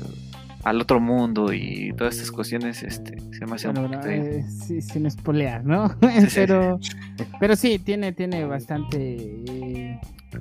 [0.63, 4.81] al otro mundo y todas estas cuestiones, este, se me hace un poquito eh, sí,
[4.81, 5.89] sin spoilear, ¿no?
[6.27, 6.27] sí.
[6.35, 6.79] pero,
[7.39, 9.15] pero sí, tiene, tiene bastante...
[9.47, 9.99] eh,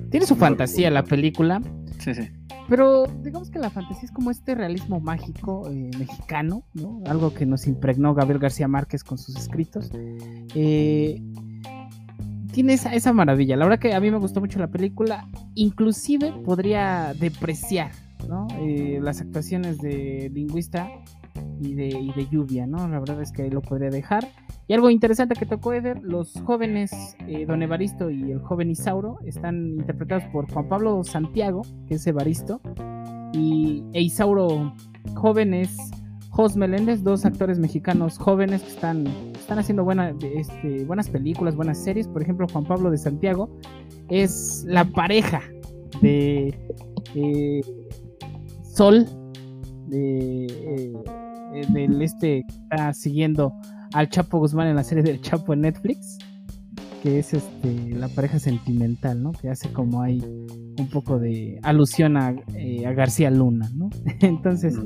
[0.09, 1.61] tiene su fantasía la película,
[1.99, 2.29] Sí, sí.
[2.69, 7.01] pero digamos que la fantasía es como este realismo mágico eh, mexicano, ¿no?
[7.07, 9.91] Algo que nos impregnó Gabriel García Márquez con sus escritos.
[10.55, 11.21] Eh,
[12.51, 13.55] tiene esa, esa maravilla.
[13.55, 15.27] La verdad que a mí me gustó mucho la película.
[15.55, 17.91] Inclusive podría depreciar
[18.27, 18.47] ¿no?
[18.59, 20.89] Eh, las actuaciones de lingüista
[21.59, 22.87] y de, y de lluvia, ¿no?
[22.87, 24.27] La verdad es que ahí lo podría dejar.
[24.67, 26.91] Y algo interesante que tocó Eder, los jóvenes
[27.27, 32.07] eh, Don Evaristo y el joven Isauro están interpretados por Juan Pablo Santiago, que es
[32.07, 32.61] Evaristo,
[33.33, 34.73] y e Isauro
[35.15, 35.75] joven es
[36.31, 39.85] Jos Meléndez, dos actores mexicanos jóvenes que están, están haciendo
[40.33, 42.07] este, buenas películas, buenas series.
[42.07, 43.49] Por ejemplo, Juan Pablo de Santiago
[44.07, 45.41] es la pareja
[46.01, 46.57] de
[47.15, 47.61] eh,
[48.63, 49.05] Sol,
[49.87, 50.93] de, eh,
[51.53, 53.53] eh, del este que está siguiendo
[53.93, 56.17] al Chapo Guzmán en la serie del Chapo en Netflix,
[57.03, 59.33] que es este la pareja sentimental, ¿no?
[59.33, 62.33] Que hace como hay un poco de alusión a,
[62.95, 63.89] García Luna, ¿no?
[64.21, 64.79] Entonces,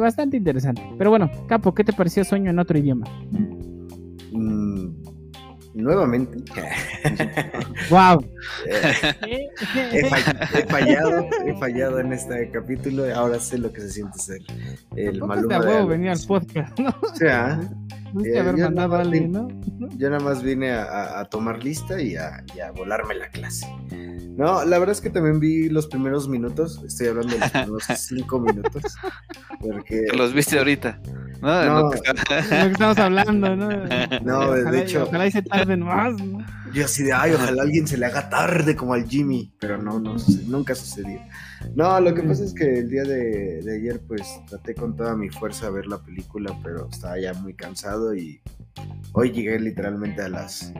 [0.00, 0.82] bastante interesante.
[0.98, 3.06] Pero bueno, Capo, ¿qué te pareció Sueño en otro idioma?
[4.32, 4.88] Mm,
[5.74, 6.38] nuevamente.
[7.90, 8.24] ¡Wow!
[8.66, 9.46] Eh,
[9.92, 13.04] he, fall- he fallado, he fallado en este capítulo.
[13.14, 14.40] Ahora sé lo que se siente ser
[14.96, 15.88] el Maluma de huevo Alex.
[15.88, 16.90] venir al podcast, ¿no?
[17.02, 17.60] O sea,
[18.07, 19.38] que Eh, haber yo mandado nada a más alguien, vi-
[19.78, 19.88] ¿no?
[19.96, 23.28] yo nada más vine a, a- a tomar lista y a, y a volarme la
[23.30, 23.66] clase.
[24.36, 26.80] No, la verdad es que también vi los primeros minutos.
[26.86, 28.96] Estoy hablando de los primeros cinco minutos.
[29.60, 31.00] Porque los viste ahorita,
[31.42, 31.64] ¿no?
[31.64, 31.80] No.
[31.82, 33.68] lo que está- De lo que estamos hablando, ¿no?
[34.22, 36.38] No, de hecho- Ojalá y se tarden más, ¿no?
[36.72, 39.52] yo así de, ay, ojalá alguien se le haga tarde como al Jimmy.
[39.58, 40.16] Pero no, no,
[40.46, 41.20] nunca sucedió.
[41.74, 45.16] No, lo que pasa es que el día de, de ayer pues traté con toda
[45.16, 48.40] mi fuerza a ver la película, pero estaba ya muy cansado y
[49.12, 50.72] hoy llegué literalmente a las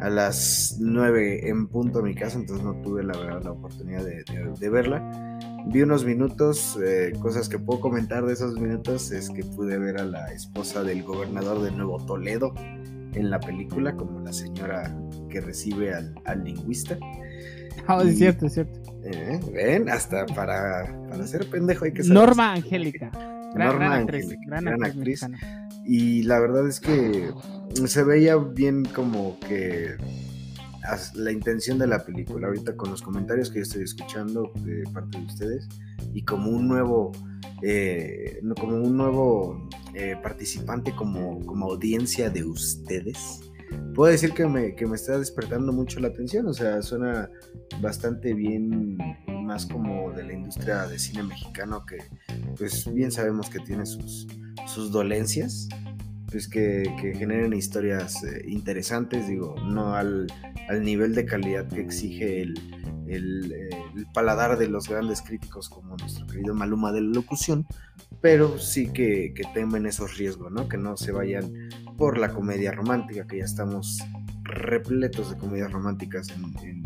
[0.00, 4.04] a las 9 en punto a mi casa, entonces no tuve la verdad la oportunidad
[4.04, 5.38] de, de- de verla.
[5.66, 9.98] Vi unos minutos, eh, cosas que puedo comentar de esos minutos es que pude ver
[9.98, 12.52] a la esposa del gobernador de Nuevo Toledo
[13.14, 14.94] en la película, como la señora
[15.30, 16.98] que recibe al, al lingüista.
[17.86, 18.80] Ah, es cierto, es cierto.
[19.04, 19.88] Eh, ¿Ven?
[19.88, 22.14] Hasta para, para ser pendejo hay que saber.
[22.14, 23.10] Norma Angélica.
[23.54, 25.26] Gran, Norma gran actriz, gran, gran actriz.
[25.84, 27.30] Y la verdad es que
[27.86, 29.96] se veía bien como que
[31.14, 32.48] la intención de la película.
[32.48, 35.68] Ahorita con los comentarios que yo estoy escuchando de parte de ustedes
[36.12, 37.12] y como un nuevo,
[37.62, 43.40] eh, como un nuevo eh, participante, como, como audiencia de ustedes.
[43.94, 47.30] Puedo decir que me, que me está despertando mucho la atención, o sea, suena
[47.80, 48.98] bastante bien,
[49.44, 51.98] más como de la industria de cine mexicano que
[52.56, 54.26] pues bien sabemos que tiene sus,
[54.66, 55.68] sus dolencias,
[56.30, 60.26] pues que, generen historias eh, interesantes, digo, no al,
[60.68, 62.54] al nivel de calidad que exige el,
[63.06, 67.66] el, eh, el paladar de los grandes críticos como nuestro querido Maluma de la locución,
[68.20, 70.68] pero sí que, que temen esos riesgos, ¿no?
[70.68, 71.52] Que no se vayan
[71.96, 73.98] por la comedia romántica, que ya estamos
[74.42, 76.82] repletos de comedias románticas en, en-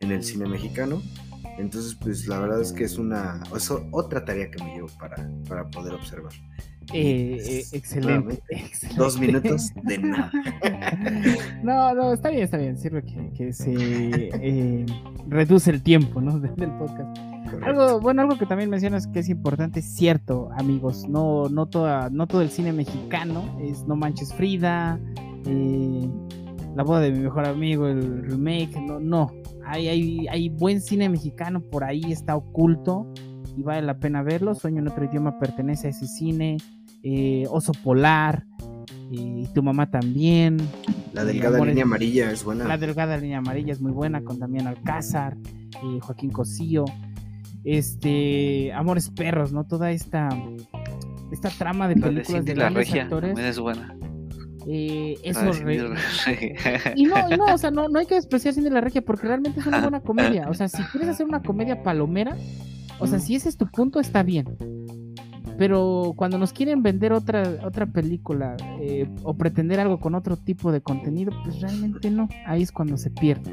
[0.00, 1.00] en el cine mexicano.
[1.58, 5.16] Entonces, pues la verdad es que es una es otra tarea que me llevo para,
[5.48, 6.32] para poder observar.
[6.92, 8.42] Eh, Pues, eh, excelente.
[8.96, 10.30] Dos minutos de nada.
[11.62, 12.76] No, no, está bien, está bien.
[12.76, 14.84] Sirve que, que se eh,
[15.28, 16.38] reduce el tiempo, ¿no?
[16.38, 17.16] de- del podcast.
[17.60, 17.82] Correcto.
[17.82, 21.06] Algo, bueno, algo que también mencionas que es importante, es cierto, amigos.
[21.08, 25.00] No, no toda, no todo el cine mexicano es No Manches Frida,
[25.46, 26.08] eh,
[26.76, 29.30] La boda de mi mejor amigo, el remake, no, no.
[29.66, 33.06] Hay, hay, hay buen cine mexicano por ahí, está oculto
[33.56, 34.54] y vale la pena verlo.
[34.54, 36.56] Sueño en otro idioma pertenece a ese cine.
[37.06, 38.46] eh, Oso Polar,
[39.12, 40.56] eh, y tu mamá también.
[41.12, 42.64] La delgada Amores- línea amarilla es buena.
[42.66, 46.84] La delgada línea amarilla es muy buena, con Damián Alcázar, eh, Joaquín Cosío,
[47.64, 49.64] este, Amores Perros, ¿no?
[49.64, 50.28] Toda esta,
[51.32, 53.38] esta trama de La de películas de la Regia actores.
[53.38, 53.96] es buena.
[54.66, 55.40] eh, eso
[56.96, 59.26] y no, y no, o sea, no, no hay que despreciar Cindy la Regia porque
[59.26, 60.48] realmente es una buena comedia.
[60.48, 62.36] O sea, si quieres hacer una comedia palomera,
[62.98, 64.56] o sea, si ese es tu punto, está bien.
[65.56, 70.72] Pero cuando nos quieren vender otra, otra película eh, o pretender algo con otro tipo
[70.72, 72.28] de contenido, pues realmente no.
[72.46, 73.52] Ahí es cuando se pierde.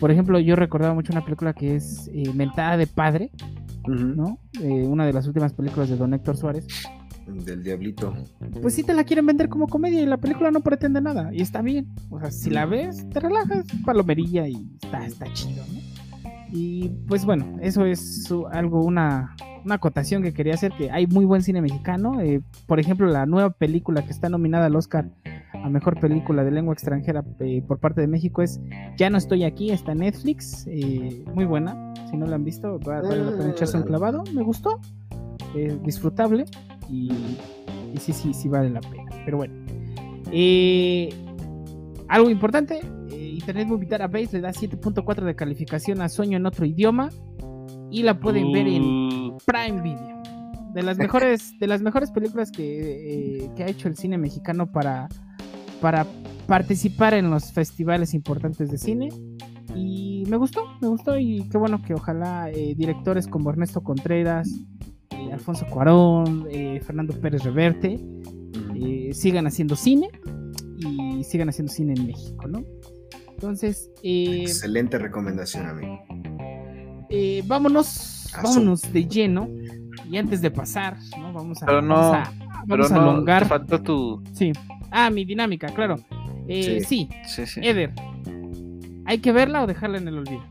[0.00, 3.30] Por ejemplo, yo recordaba mucho una película que es eh, Mentada de Padre.
[3.86, 4.38] ¿no?
[4.60, 6.66] Eh, una de las últimas películas de Don Héctor Suárez.
[7.26, 8.14] Del diablito.
[8.60, 11.30] Pues sí te la quieren vender como comedia y la película no pretende nada.
[11.32, 11.88] Y está bien.
[12.08, 15.99] O sea, si la ves, te relajas, palomerilla y está, está chido, ¿no?
[16.52, 21.24] Y pues bueno, eso es algo, una, una acotación que quería hacer, que hay muy
[21.24, 22.20] buen cine mexicano.
[22.20, 25.08] eh, por ejemplo, la nueva película que está nominada al Oscar
[25.52, 28.60] a Mejor Película de Lengua Extranjera eh, por parte de México es
[28.96, 31.92] Ya no estoy aquí, está en Netflix, eh, muy buena.
[32.10, 34.24] Si no la han visto, va- vale la pena echarse un clavado.
[34.34, 34.80] Me gustó,
[35.54, 36.46] es disfrutable
[36.88, 37.12] y,
[37.94, 39.04] y sí, sí, sí vale la pena.
[39.24, 39.54] Pero bueno,
[40.32, 41.10] eh,
[42.08, 42.82] algo importante, eh,
[43.40, 47.08] Internet Movie Database le da 7.4 de calificación a Sueño en otro idioma
[47.90, 50.20] y la pueden ver en Uh, Prime Video.
[50.74, 54.70] De las mejores, de las mejores películas que, eh, que ha hecho el cine mexicano
[54.70, 55.08] para,
[55.80, 56.06] para
[56.46, 59.08] participar en los festivales importantes de cine.
[59.74, 64.48] Y me gustó, me gustó y qué bueno que ojalá eh, directores como Ernesto Contreras,
[65.10, 66.46] eh, Alfonso Cuarón,
[66.82, 67.98] Fernando Pérez Reverte
[69.12, 70.08] sigan haciendo cine
[70.78, 72.64] y sigan haciendo cine en México, ¿no?
[73.44, 75.98] Entonces, eh, Excelente recomendación, amigo.
[77.08, 78.42] eh, vámonos, Asu.
[78.42, 79.48] vámonos de lleno.
[80.10, 81.32] Y antes de pasar, ¿no?
[81.32, 82.32] Vamos a, Pero no- vamos a,
[82.68, 83.42] pero vamos a no, alongar.
[83.44, 84.22] te faltó tu.
[84.34, 84.52] Sí.
[84.90, 85.96] Ah, mi dinámica, claro.
[86.48, 87.08] Eh, sí.
[87.26, 87.60] Sí, sí.
[87.62, 87.94] Eder.
[89.06, 90.42] ¿Hay que verla o dejarla en el olvido?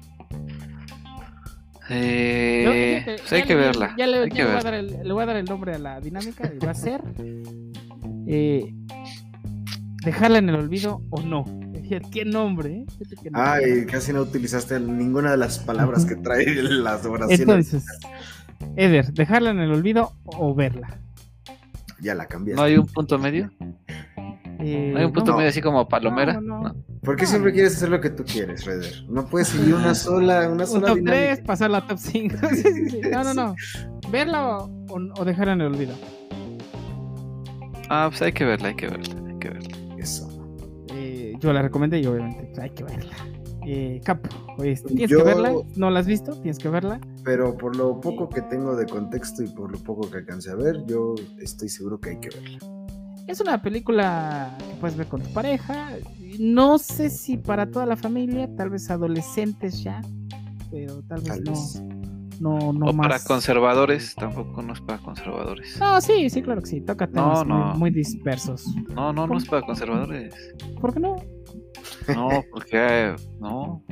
[1.91, 3.95] Eh, Yo- fíjate, pues hay que verla.
[3.99, 4.71] Ya, le, hay ya que le voy a verla.
[4.71, 7.03] dar el, le voy a dar el nombre a la dinámica y va a ser
[8.27, 8.73] eh,
[10.03, 11.45] dejarla en el olvido o no.
[12.11, 12.69] ¿Qué nombre?
[12.81, 12.85] eh?
[12.97, 13.41] Fíjate qué nombre.
[13.51, 17.39] Ay, casi no utilizaste ninguna de las palabras que trae las oraciones.
[17.73, 17.85] Entonces,
[18.75, 20.99] Eder, dejarla en el olvido o verla.
[22.01, 22.61] ya la cambiaste.
[22.61, 23.49] ¿No hay un punto medio?
[24.61, 25.37] Eh, ¿No hay un punto no.
[25.37, 26.33] medio así como palomera?
[26.33, 26.61] No, no.
[26.69, 26.75] No.
[27.01, 29.05] ¿Por qué siempre quieres hacer lo que tú quieres, Reder?
[29.09, 31.35] No puedes seguir una sola, una Un sola top dinámica.
[31.35, 32.35] 3, pasar la top 5.
[33.11, 33.55] No, no, no.
[34.11, 35.95] Verla o, o- o dejarla en el olvido.
[37.89, 39.77] Ah, pues hay que verla, hay que verla, hay que verla.
[39.97, 40.38] Eso.
[41.39, 43.13] Yo la recomendé y obviamente pues, hay que verla.
[43.65, 44.29] Eh, Capo,
[44.63, 45.53] este, tienes Yo- que verla.
[45.75, 46.31] ¿No la has visto?
[46.33, 46.99] Tienes que verla.
[47.23, 50.55] Pero por lo poco que tengo de contexto y por lo poco que alcancé a
[50.55, 52.57] ver, yo estoy seguro que hay que verla.
[53.27, 55.89] Es una película que puedes ver con tu pareja.
[56.39, 60.01] No sé si para toda la familia, tal vez adolescentes ya,
[60.71, 61.83] pero tal vez Tal no, vez.
[62.39, 63.07] No, no o más.
[63.07, 65.77] para conservadores, tampoco no es para conservadores.
[65.79, 66.81] No, sí, sí, claro que sí.
[66.81, 67.65] Toca temas No, no.
[67.71, 68.65] Muy, muy dispersos.
[68.93, 70.33] No, no, no es para conservadores.
[70.79, 71.15] ¿Por qué no?
[72.13, 73.83] No, porque eh, no,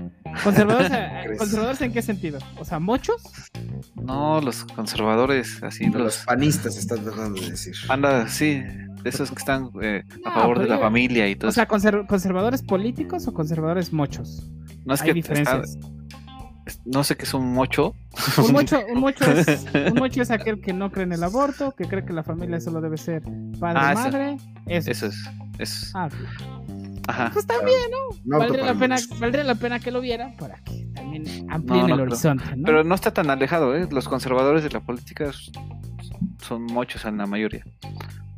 [0.44, 0.92] ¿Conservadores.
[1.38, 2.40] ¿Conservadores en qué sentido?
[2.60, 3.22] O sea, ¿mochos?
[3.96, 7.76] no, los conservadores, así Los los panistas están tratando de decir.
[7.90, 11.36] anda, sí, de esos que están eh, a No, favor de la yo- familia y
[11.36, 14.50] todo O sea, conser- ¿conservadores políticos o conservadores mochos?
[14.86, 15.78] No es Hay que está- diferencias.
[16.86, 17.96] No sé qué es un mocho.
[18.38, 21.74] Un mocho, un, mocho es, un mocho es aquel que no cree en el aborto,
[21.76, 23.22] que cree que la familia solo debe ser
[23.60, 24.38] padre Ah, madre.
[24.68, 24.92] Eso.
[24.92, 25.16] Eso es,
[25.60, 25.92] eso es.
[25.96, 26.10] Ah.
[27.10, 27.30] Ajá.
[27.32, 27.78] Pues también,
[28.26, 31.88] No valdría la, pena, valdría la pena que lo viera para que también amplíen No,
[31.88, 32.44] no el horizonte.
[32.58, 32.64] ¿no?
[32.66, 33.88] Pero no está tan alejado, ¿eh?
[33.90, 35.32] Los conservadores de la política
[36.42, 37.64] son muchos en la mayoría.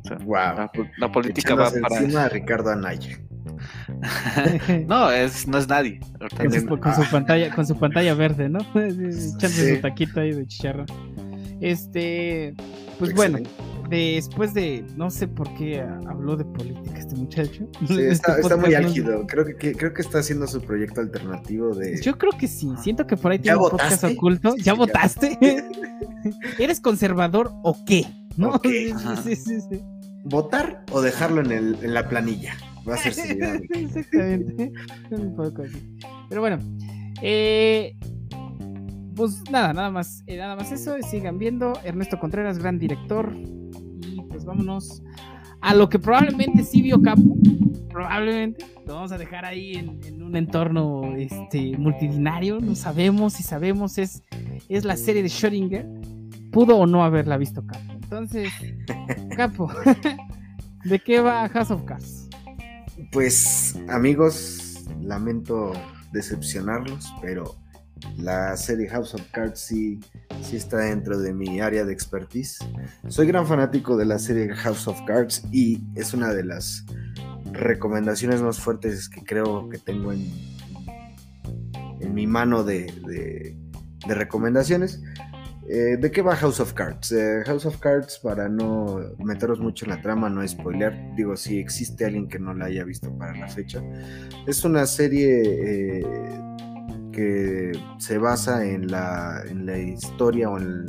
[0.04, 0.34] O sea, Wow.
[0.56, 3.18] la, po- la política va para encima a Ricardo Anaya.
[4.86, 6.00] no, es, no es nadie.
[6.36, 8.58] Con, su, con su pantalla, con su pantalla verde, ¿no?
[8.74, 9.76] Echándose Sí.
[9.76, 10.86] su taquito ahí de chicharrón.
[11.60, 12.54] Este,
[12.98, 13.38] pues bueno,
[13.90, 17.66] después de, no sé por qué habló de política este muchacho.
[17.86, 19.26] Sí, Este está, muy álgido.
[19.26, 22.00] Creo que, que- creo que está haciendo su proyecto alternativo de.
[22.00, 24.16] Yo creo que sí, siento que por ahí ¿Ya tiene un podcast votaste?
[24.16, 24.52] oculto.
[24.52, 24.74] Sí, ¿Ya sí, ya.
[24.74, 25.38] votaste?
[26.58, 28.06] ¿Eres conservador o qué?
[28.36, 28.50] ¿No?
[28.54, 28.66] Ok.
[28.66, 29.16] Sí, Ajá.
[29.16, 29.82] sí, sí, sí.
[30.24, 32.54] ¿Votar o dejarlo en, el, en la planilla?
[32.88, 33.78] Va a ser dinámica.
[33.78, 34.72] Exactamente.
[35.10, 35.96] Un poco así.
[36.28, 36.58] Pero bueno.
[37.22, 37.96] eh,
[39.14, 40.22] pues nada, nada más.
[40.26, 40.94] eh, nada más eso.
[41.02, 41.72] Sigan viendo.
[41.84, 43.32] Ernesto Contreras, gran director.
[43.36, 45.02] Y pues vámonos
[45.60, 47.36] a lo que probablemente sí vio Capo.
[47.90, 48.64] Probablemente.
[48.86, 52.60] Lo vamos a dejar ahí en, en un entorno este, multidinario.
[52.60, 53.98] No sabemos si sabemos.
[53.98, 54.22] Es,
[54.68, 55.86] es la serie de Schrödinger.
[56.50, 57.92] Pudo o no haberla visto Capo.
[57.92, 58.50] Entonces,
[59.36, 59.70] Capo.
[60.84, 62.19] ¿De qué va House of Cards?
[63.10, 65.72] Pues, amigos, lamento
[66.12, 67.56] decepcionarlos, pero
[68.16, 70.00] la serie House of Cards sí,
[70.42, 72.58] sí está dentro de mi área de expertise.
[73.08, 76.84] Soy gran fanático de la serie House of Cards y es una de las
[77.52, 80.30] recomendaciones más fuertes que creo que tengo en,
[82.00, 83.56] en mi mano de, de-
[84.06, 85.02] de recomendaciones.
[85.72, 87.12] Eh, ¿De qué va House of Cards?
[87.12, 91.60] Eh, House of Cards, para no meteros mucho en la trama, no spoiler, digo, si
[91.60, 93.80] existe alguien que no la haya visto para la fecha,
[94.48, 96.04] es una serie eh,
[97.12, 99.44] que se basa en la,
[99.78, 100.86] historia o en,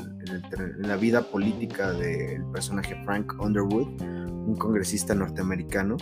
[0.79, 5.97] la vida política del personaje Frank Underwood, un congresista norteamericano,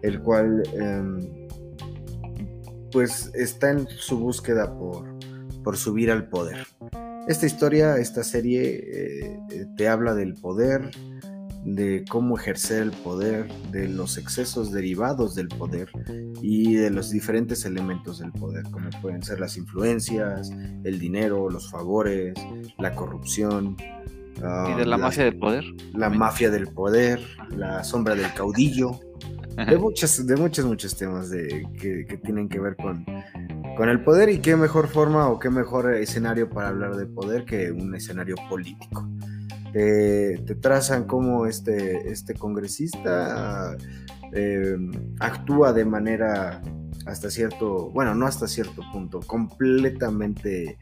[0.00, 1.20] el cual em,
[2.90, 6.66] pues está en su búsqueda por subir al poder.
[7.28, 10.90] Esta historia, esta serie, eh, eh, te habla del poder,
[11.64, 15.88] de cómo ejercer el poder, de los excesos derivados del poder
[16.42, 20.50] y de los diferentes elementos del poder, como pueden ser las influencias,
[20.82, 22.34] el dinero, los favores,
[22.78, 23.76] la corrupción.
[24.36, 25.64] Y de la mafia del poder.
[25.94, 27.20] la mafia del poder,
[27.50, 28.98] la sombra del caudillo,
[29.56, 33.04] de muchos, de muchos, muchos temas de, que, que tienen que ver con,
[33.76, 37.44] con el poder y qué mejor forma o qué mejor escenario para hablar de poder
[37.44, 39.08] que un escenario político.
[39.72, 43.76] Te, te trazan cómo este, este congresista
[44.32, 44.76] eh,
[45.18, 46.60] actúa de manera
[47.06, 50.78] hasta cierto, bueno, no hasta cierto punto, completamente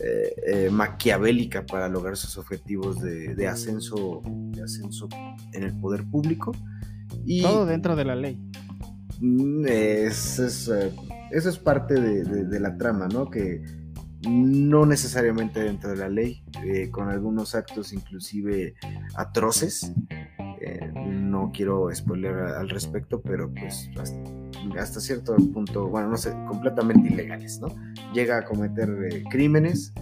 [0.00, 5.08] eh, eh, maquiavélica para lograr sus objetivos de, de ascenso, de ascenso
[5.52, 6.52] en el poder público.
[7.24, 8.38] Y Todo dentro de la ley.
[9.20, 10.70] mm, es- es,
[11.30, 13.30] eso es parte de, de- de la trama, ¿no?
[13.30, 13.62] Que
[14.28, 18.74] no necesariamente dentro de la ley, eh, con algunos actos inclusive
[19.14, 19.92] atroces.
[20.60, 24.18] Eh, no quiero spoiler al respecto, pero pues hasta,
[24.80, 27.68] hasta cierto punto, bueno, no sé, completamente ilegales, ¿no?
[28.12, 29.92] Llega a cometer eh, crímenes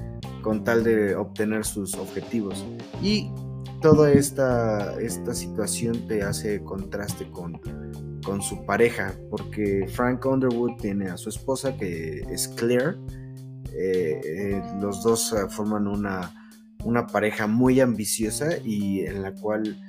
[0.43, 2.65] con tal de obtener sus objetivos.
[3.03, 3.31] Y
[3.83, 7.61] toda esta, esta situación te hace contraste con,
[8.27, 12.97] con su pareja, porque Frank Underwood tiene a su esposa que es Claire.
[13.73, 16.35] Eh, eh, los dos eh, forman una,
[16.85, 19.81] una pareja muy ambiciosa y en la cual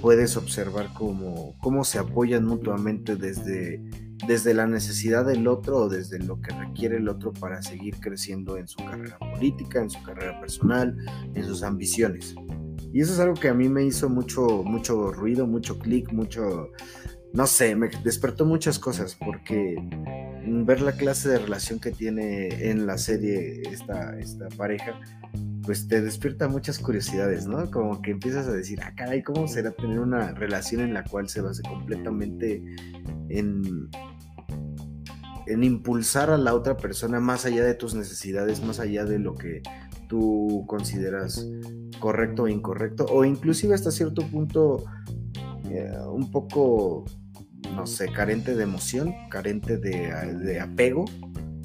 [0.00, 3.82] puedes observar cómo, cómo se apoyan mutuamente desde,
[4.26, 8.56] desde la necesidad del otro o desde lo que requiere el otro para seguir creciendo
[8.56, 10.96] en su carrera política, en su carrera personal,
[11.34, 12.34] en sus ambiciones.
[12.92, 16.70] Y eso es algo que a mí me hizo mucho, mucho ruido, mucho clic, mucho,
[17.32, 19.76] no sé, me despertó muchas cosas porque
[20.46, 25.00] ver la clase de relación que tiene en la serie esta, esta pareja,
[25.62, 27.70] pues te despierta muchas curiosidades, ¿no?
[27.70, 31.28] Como que empiezas a decir, ah, caray, ¿cómo será tener una relación en la cual
[31.28, 32.62] se base completamente
[33.28, 33.88] en,
[35.46, 39.34] en impulsar a la otra persona más allá de tus necesidades, más allá de lo
[39.34, 39.62] que
[40.10, 41.46] tú consideras
[42.00, 44.82] correcto o incorrecto, o inclusive hasta cierto punto
[45.70, 47.04] eh, un poco,
[47.76, 51.04] no sé, carente de emoción, carente de, de apego,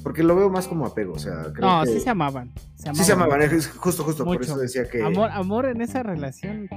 [0.04, 1.90] porque lo veo más como apego, o sea, creo No, que...
[1.90, 2.52] sí se amaban.
[2.76, 3.42] Se Sí se amaban.
[3.42, 4.52] es justo, justo, por Mucho.
[4.52, 5.02] eso decía que...
[5.02, 6.68] Amor, amor en esa relación.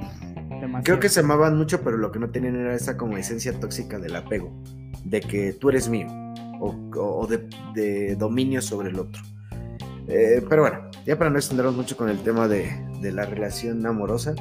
[0.49, 0.84] Demasiado.
[0.84, 3.99] Creo que se amaban mucho, pero lo que no tenían era esa como esencia tóxica
[3.99, 4.51] del apego,
[5.05, 6.07] de que tú eres mío,
[6.59, 9.22] o, o de, de dominio sobre el otro.
[10.07, 12.70] Eh, pero bueno, ya para no extendernos mucho con el tema de,
[13.01, 14.36] de la relación amorosa,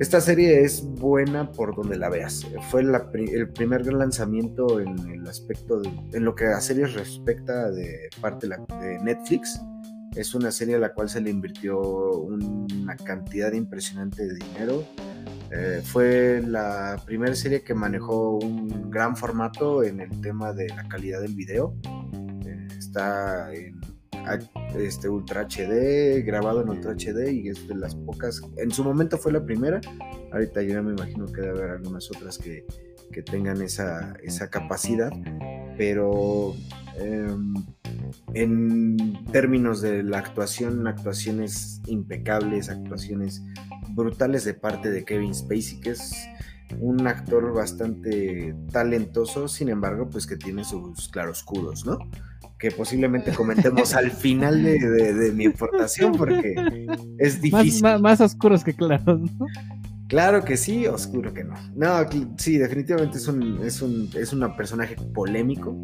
[0.00, 2.44] esta serie es buena por donde la veas.
[2.70, 6.94] Fue la el primer gran lanzamiento en el aspecto, de- en lo que a series
[6.94, 9.60] respecta de parte de Netflix.
[10.16, 14.82] Es una serie a la cual se le invirtió una cantidad impresionante de dinero.
[15.52, 20.88] Eh, fue la primera serie que manejó un gran formato en el tema de la
[20.88, 21.76] calidad del video.
[22.44, 23.79] Eh, está en
[24.76, 29.18] este Ultra HD, grabado en Ultra HD y es de las pocas, en su momento
[29.18, 29.80] fue la primera,
[30.32, 32.64] ahorita ya me imagino que debe haber algunas otras que,
[33.12, 35.10] que tengan esa, esa capacidad,
[35.76, 36.54] pero
[36.98, 37.54] em,
[38.34, 43.42] en términos de la actuación, actuaciones impecables, actuaciones
[43.90, 46.12] brutales de parte de Kevin Spacey, que es
[46.78, 51.98] un actor bastante talentoso, sin embargo, pues que tiene sus claroscuros, ¿no?
[52.60, 56.54] Que posiblemente comentemos al final de, mi importación, porque
[57.18, 57.82] es difícil.
[58.00, 59.46] Más, oscuros que claros, ¿no?
[60.08, 61.54] Claro que sí, oscuro que no.
[61.74, 62.04] No,
[62.36, 65.80] sí, definitivamente es un, es un, es un personaje polémico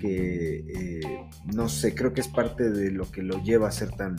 [0.00, 3.90] que, eh, no sé, creo que es parte de lo que lo lleva a ser
[3.90, 4.16] tan,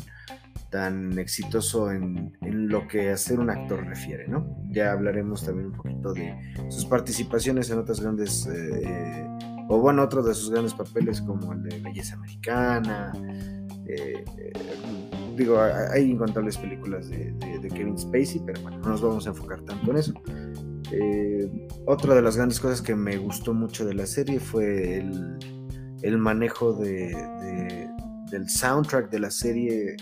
[0.69, 4.57] tan exitoso en, lo que hacer un actor refiere, ¿no?
[4.69, 6.35] Ya hablaremos también un poquito de
[6.69, 9.25] sus participaciones en otras grandes, eh,
[9.69, 13.13] o bueno, otros de sus grandes papeles como el de Belleza Americana.
[13.87, 14.25] Eh,
[15.37, 17.35] digo, hay incontables películas de,
[17.69, 20.13] Kevin Spacey, pero bueno, no nos vamos a enfocar tanto en eso.
[20.91, 25.05] Eh, otra de las grandes cosas que me gustó mucho de la serie fue
[26.01, 27.87] el, manejo de,
[28.31, 29.95] del soundtrack de la serie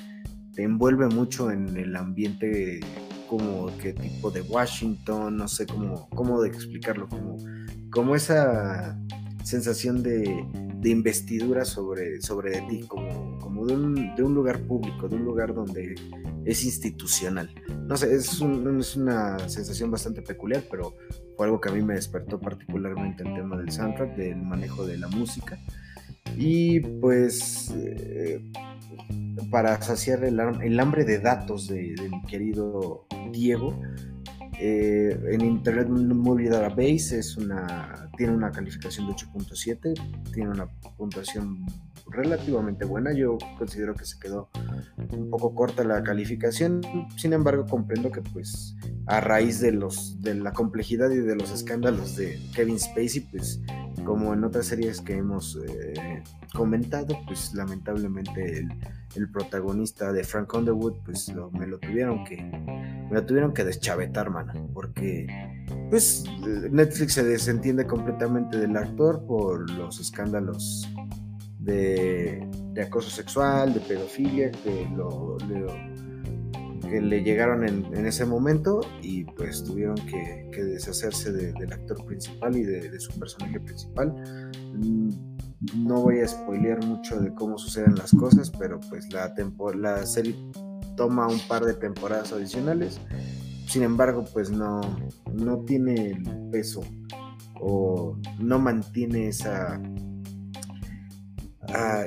[0.56, 2.80] te envuelve mucho en el ambiente
[3.28, 7.36] como que tipo de Washington, no sé cómo, cómo explicarlo, como,
[7.92, 8.98] como esa
[9.48, 10.46] sensación de,
[10.84, 15.54] investidura sobre, sobre ti, como, como de, un, de, un, lugar público, de un lugar
[15.54, 15.96] donde
[16.46, 17.50] es institucional.
[17.88, 18.42] No sé, es,
[18.80, 20.96] es una sensación bastante peculiar, pero
[21.36, 24.98] fue algo que a mí me despertó particularmente el tema del soundtrack, del manejo de
[24.98, 25.60] la música.
[26.38, 28.42] Y pues eh,
[29.50, 33.80] para saciar el, hambre de datos de, mi querido Diego.
[34.60, 41.66] Eh, en Internet Movie Database es una, tiene una calificación de 8.7, tiene una puntuación
[42.10, 43.14] relativamente buena.
[43.14, 44.50] Yo considero que se quedó
[45.12, 46.82] un poco corta la calificación.
[47.18, 51.52] Sin embargo, comprendo que pues a raíz de los de la complejidad y de los
[51.52, 53.62] escándalos de Kevin Spacey, pues
[54.08, 58.66] como en otras series que hemos eh, comentado, pues lamentablemente
[59.16, 64.30] el, protagonista de Frank Underwood, pues me lo tuvieron que me lo tuvieron que deschavetar,
[64.30, 65.28] mano, porque
[65.90, 66.24] pues
[66.72, 70.88] Netflix se desentiende completamente del actor por los escándalos
[71.60, 72.48] de,
[72.82, 75.38] acoso sexual, de pedofilia que, lo,
[76.90, 82.64] que le llegaron en, ese momento y pues tuvieron que, deshacerse del actor principal y
[82.64, 84.14] de, su personaje principal.
[84.74, 85.10] Mm,
[85.76, 89.34] no voy a spoilear mucho de cómo suceden las cosas, pero pues la,
[89.76, 90.36] la serie
[90.96, 93.00] toma un par de temporadas adicionales.
[93.68, 94.82] Sin embargo, pues no,
[95.34, 96.82] no tiene el peso
[97.60, 99.82] o no mantiene esa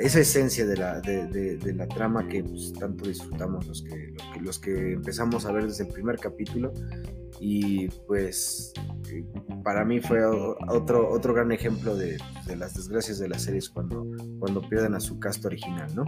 [0.00, 4.92] esa esencia de la, de, la trama que pues, tanto disfrutamos los que, los que,
[4.92, 6.72] empezamos a ver desde el primer capítulo.
[7.38, 8.72] Y pues
[9.10, 9.24] eh,
[9.64, 10.24] para mí fue
[10.68, 12.18] otro, otro gran ejemplo de,
[12.56, 14.06] las desgracias de las series cuando,
[14.38, 16.04] cuando pierden a su cast original, ¿no?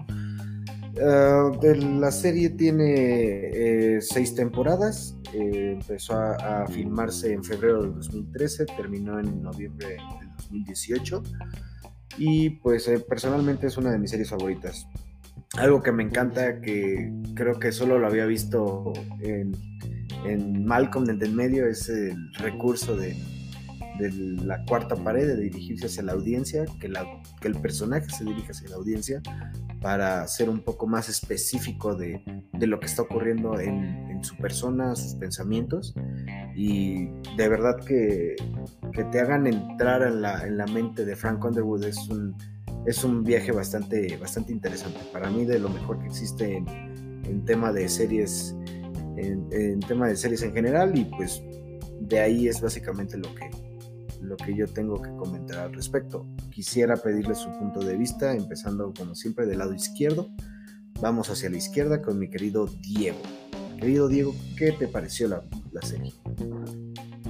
[1.01, 7.93] Ah, la serie tiene eh, seis temporadas, eh, empezó a, a, filmarse en febrero de
[7.93, 9.97] 2013, terminó en noviembre de
[10.37, 11.23] 2018
[12.19, 14.87] y pues eh, personalmente es una de mis series favoritas.
[15.57, 19.53] Algo que me encanta, que creo que solo lo había visto en,
[20.25, 23.17] en Malcolm el medio, es el recurso de,
[24.03, 27.05] de la cuarta pared, de dirigirse hacia la audiencia, que, la,
[27.41, 29.23] que el personaje se dirija hacia la audiencia
[29.81, 32.23] para ser un poco más específico de,
[32.53, 35.95] de lo que está ocurriendo en, en, su persona, sus pensamientos.
[36.55, 38.37] Y de verdad que,
[38.93, 42.37] que te hagan entrar en la, en la, mente de Frank Underwood es un,
[42.87, 45.01] es un viaje bastante, bastante interesante.
[45.13, 46.67] Para mí de lo mejor que existe en,
[47.25, 48.55] en tema de series,
[49.17, 51.43] en, en tema de series en general y pues
[52.01, 53.51] de ahí es básicamente lo que,
[54.33, 56.27] lo que yo tengo que comentar al respecto.
[56.51, 60.31] Quisiera pedirle su punto de vista, empezando como siempre del lado izquierdo.
[61.03, 63.19] Vamos hacia la izquierda con mi querido Diego.
[63.79, 65.43] Querido Diego, ¿qué te pareció la,
[65.83, 66.15] serie?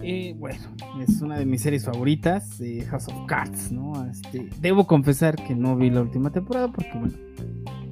[0.00, 0.60] Eh, bueno,
[1.00, 4.08] es una de mis series favoritas, House of Cards, ¿no?
[4.08, 7.14] Este, debo confesar que no vi la última temporada porque, bueno,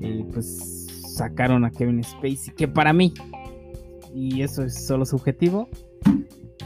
[0.00, 0.86] eh, pues
[1.16, 3.12] sacaron a Kevin Spacey, que para mí,
[4.14, 5.68] y eso es solo subjetivo,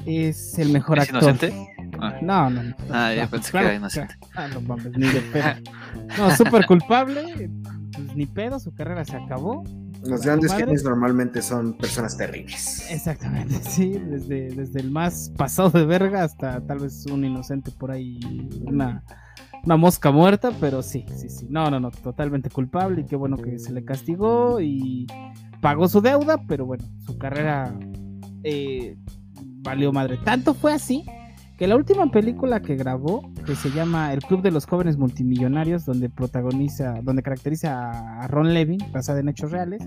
[0.05, 1.23] es el mejor actor.
[1.23, 1.74] Inocente?
[2.07, 2.19] Ah.
[2.23, 2.75] No, no, no.
[2.91, 4.17] Ah, ya pensé que era inocente.
[4.35, 5.55] Ah, no mames, ni de pedo.
[6.19, 7.51] No, súper culpable.
[7.93, 9.65] Pues, ni pedo, su carrera se acabó.
[10.05, 12.91] Los grandes genios normalmente son personas terribles.
[12.91, 17.91] Exactamente, sí, desde, desde el más pasado de verga hasta tal vez un inocente por
[17.91, 18.21] ahí,
[18.67, 19.03] una
[19.65, 21.47] una mosca muerta, pero sí, sí, sí.
[21.49, 25.07] No, no, no, totalmente culpable y qué bueno que se le castigó y
[25.61, 27.75] pagó su deuda, pero bueno, su carrera
[28.43, 28.97] eh,
[29.63, 30.19] valió madre.
[30.23, 31.05] Tanto fue así
[31.57, 35.85] que la última película que grabó, que se llama El Club de los Jóvenes Multimillonarios,
[35.85, 39.87] donde protagoniza, donde caracteriza a Ron Levin, basada en hechos reales,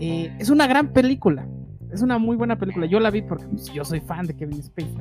[0.00, 1.46] eh, es una gran película.
[1.92, 2.86] Es una muy buena película.
[2.86, 4.94] Yo la vi porque pues, yo soy fan de Kevin Spacey.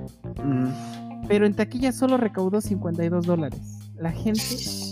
[1.27, 3.91] Pero en taquilla solo recaudó 52 dólares.
[3.95, 4.41] La gente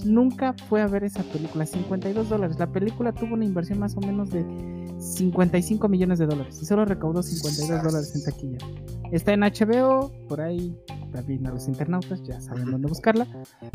[0.05, 1.65] nunca fue a ver esa película.
[1.65, 2.59] 52 dólares.
[2.59, 4.45] La película tuvo una inversión más o menos de
[4.99, 6.59] 55 millones de dólares.
[6.61, 8.57] Y solo recaudó 52 dólares en taquilla.
[9.11, 10.75] Está en HBO, por ahí
[11.11, 13.27] también a los internautas ya saben dónde buscarla.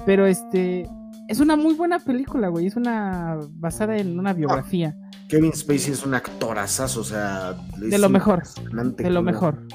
[0.05, 0.89] Pero este
[1.29, 2.67] es una muy buena película, güey.
[2.67, 4.97] Es una basada en una biografía.
[5.29, 8.43] Kevin Spacey es un actorazazo, o sea, de lo mejor,
[8.97, 9.67] de lo mejor,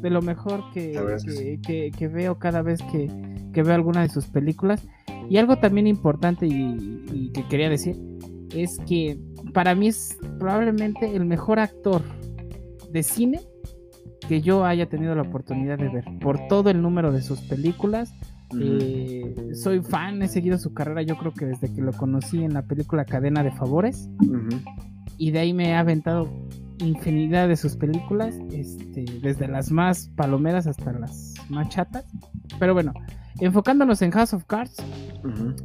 [0.00, 1.60] de lo mejor que,
[1.96, 4.82] que, veo cada vez que, veo alguna de sus películas.
[5.30, 7.96] Y algo también importante y, que quería decir
[8.54, 9.20] es que
[9.52, 12.02] para mí es probablemente el mejor actor
[12.90, 13.40] de cine
[14.28, 18.12] que yo haya tenido la oportunidad de ver por todo el número de sus películas.
[18.58, 22.54] Eh, soy fan, he seguido su carrera yo creo que desde que lo conocí en
[22.54, 24.08] la película Cadena de Favores
[25.18, 26.30] y de ahí me ha aventado
[26.78, 32.04] infinidad de sus películas, este, desde las más palomeras hasta las más chatas.
[32.58, 32.92] Pero bueno,
[33.40, 34.76] enfocándonos en House of Cards,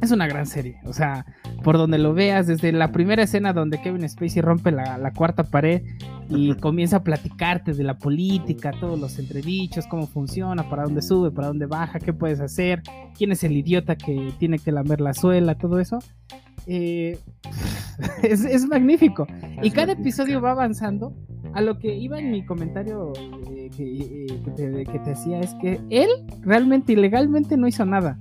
[0.00, 0.78] es una gran serie.
[0.84, 1.26] O sea,
[1.62, 5.82] por donde lo veas, desde la primera escena donde Kevin Spacey rompe la, cuarta pared
[6.28, 11.30] y comienza a platicarte de la política, todos los entredichos, cómo funciona, para dónde sube,
[11.30, 12.82] para dónde baja, qué puedes hacer,
[13.16, 15.98] quién es el idiota que tiene que lamer la suela, todo eso.
[16.66, 17.18] Eh,
[18.22, 19.26] es, magnífico.
[19.62, 21.14] y cada episodio va avanzando.
[21.52, 23.12] A lo que iba en mi comentario
[23.78, 26.08] eh, eh, que, te, que, decía es que él
[26.42, 28.18] realmente ilegalmente no hizo nada.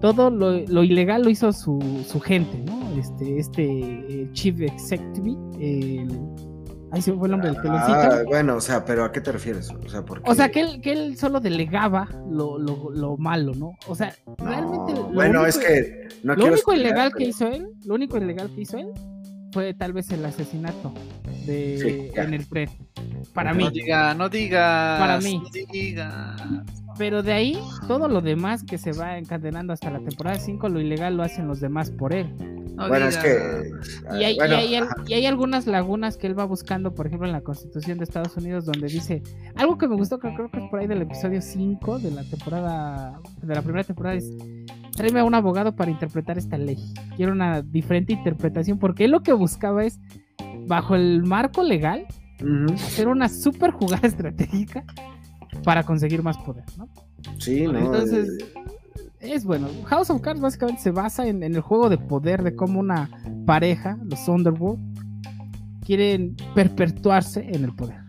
[0.00, 2.98] Todo lo, ilegal lo hizo su, su, gente, ¿no?
[2.98, 6.08] Este, este Chief Executive, el,
[6.90, 7.92] Ahí se fue el nombre del peloncito.
[7.92, 9.70] Ah, bueno, o sea, pero ¿a qué te refieres?
[9.70, 13.72] O sea, o sea que, él, que él solo delegaba lo, lo, lo malo, ¿no?
[13.88, 14.94] O sea, realmente.
[15.12, 16.08] bueno, es que.
[16.22, 18.88] No lo único ilegal que hizo él, lo único ilegal que hizo él
[19.52, 20.92] fue tal vez el asesinato
[21.46, 22.70] de en el tren.
[23.34, 23.64] Para mí.
[23.64, 24.96] No diga, no diga.
[24.98, 25.42] Para mí.
[25.42, 26.36] No diga.
[26.96, 30.80] Pero de ahí, todo lo demás que se va encadenando hasta la temporada 5, lo
[30.80, 32.34] ilegal lo hacen los demás por él
[32.86, 33.72] bueno, es que.
[34.18, 34.36] Y hay,
[35.06, 38.36] y, hay, algunas lagunas que él va buscando, por ejemplo, en la Constitución de Estados
[38.36, 39.22] Unidos, donde dice.
[39.56, 42.22] Algo que me gustó, que creo que es por ahí del episodio 5 de la
[42.24, 43.20] temporada.
[43.42, 44.30] De la primera temporada, es.
[44.98, 46.76] Tráeme a un abogado para interpretar esta ley.
[47.14, 50.00] Quiero una diferente interpretación, porque él lo que buscaba es,
[50.66, 52.04] bajo el marco legal,
[52.74, 54.82] hacer una super jugada estratégica
[55.62, 56.88] para conseguir más poder, ¿no?
[57.38, 57.78] Sí, no.
[57.78, 58.44] Entonces.
[59.20, 59.68] Eh, es bueno.
[59.84, 63.08] House of Cards básicamente se basa en, el juego de poder de cómo una
[63.46, 64.80] pareja, los Underworld,
[65.86, 68.00] quieren perpetuarse en el poder.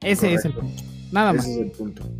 [0.00, 0.82] Ese es el punto.
[1.12, 1.46] Nada más.
[1.46, 2.10] Ese es el punto.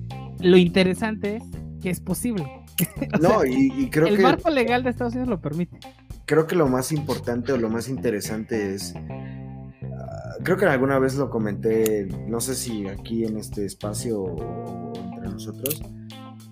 [0.40, 1.44] Lo interesante es
[1.80, 2.61] que es posible.
[3.20, 4.14] no, y, creo que.
[4.14, 5.78] El marco legal de Estados Unidos lo permite.
[6.24, 8.94] Creo que lo más importante o lo más interesante es.
[8.96, 14.92] Ah, creo que alguna vez lo comenté, no sé si aquí en este espacio o
[14.94, 15.82] entre nosotros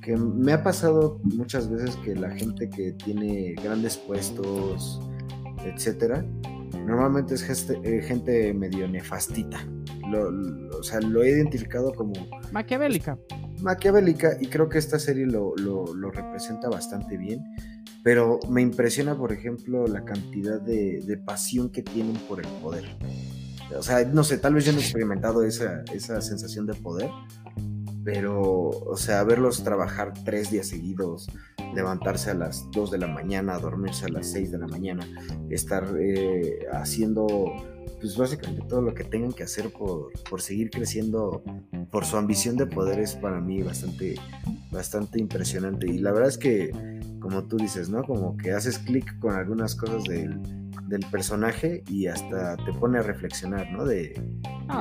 [0.01, 5.01] que me ha pasado muchas veces que la gente que tiene grandes puestos,
[5.65, 6.25] etcétera,
[6.87, 9.59] normalmente es eh, gente, medio nefastita.
[10.13, 12.13] o sea, lo he identificado como...
[12.53, 13.19] Maquiavélica.
[13.63, 15.55] Maquiavélica y creo que esta serie lo,
[16.13, 17.45] representa bastante bien.
[18.03, 22.85] Pero me impresiona, por ejemplo, la cantidad de, de, pasión que tienen por el poder.
[23.77, 27.11] O sea, no sé, tal vez yo no he experimentado esa, esa sensación de poder,
[28.05, 31.31] pero, o sea, verlos trabajar tres días seguidos,
[31.75, 35.07] levantarse a las 2 de la mañana, dormirse a las 6 de la mañana,
[35.51, 37.27] estar eh, haciendo,
[38.01, 41.43] pues básicamente todo lo que tengan que hacer por, por, seguir creciendo,
[41.91, 44.15] por su ambición de poder es para mí bastante,
[44.71, 45.87] bastante impresionante.
[45.87, 46.73] Y la verdad es que,
[47.21, 48.03] como tú dices, ¿no?
[48.05, 50.41] Como que haces clic con algunas cosas del
[50.91, 53.85] del personaje y hasta te pone a reflexionar, ¿no?
[53.85, 54.21] De,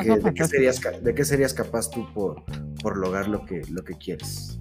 [0.03, 2.43] de, qué, serías, de qué serías capaz tú por,
[2.81, 4.59] por lograr lo que, lo que quieres.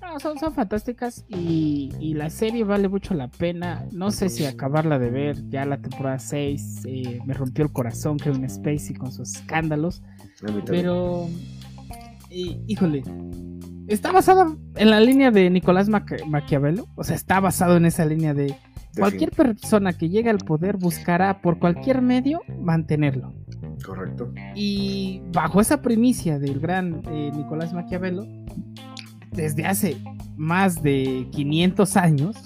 [0.00, 3.86] Ah, son, son fantásticas y, la serie vale mucho la pena.
[3.90, 8.16] No sé si acabarla de ver, ya la temporada 6 eh, me rompió el corazón
[8.16, 10.00] Kevin Spacey con sus escándalos.
[10.66, 11.28] Pero,
[12.30, 13.02] híjole,
[13.88, 18.32] está basado en la línea de Nicolás Maquiavelo, o sea, está basado en esa línea
[18.32, 18.54] de
[18.96, 23.32] Cualquier persona que llegue al poder buscará por cualquier medio mantenerlo.
[23.84, 24.32] Correcto.
[24.54, 28.26] Y bajo esa primicia del gran eh, Nicolás Maquiavelo,
[29.32, 29.96] desde hace
[30.36, 32.36] más de 500 años,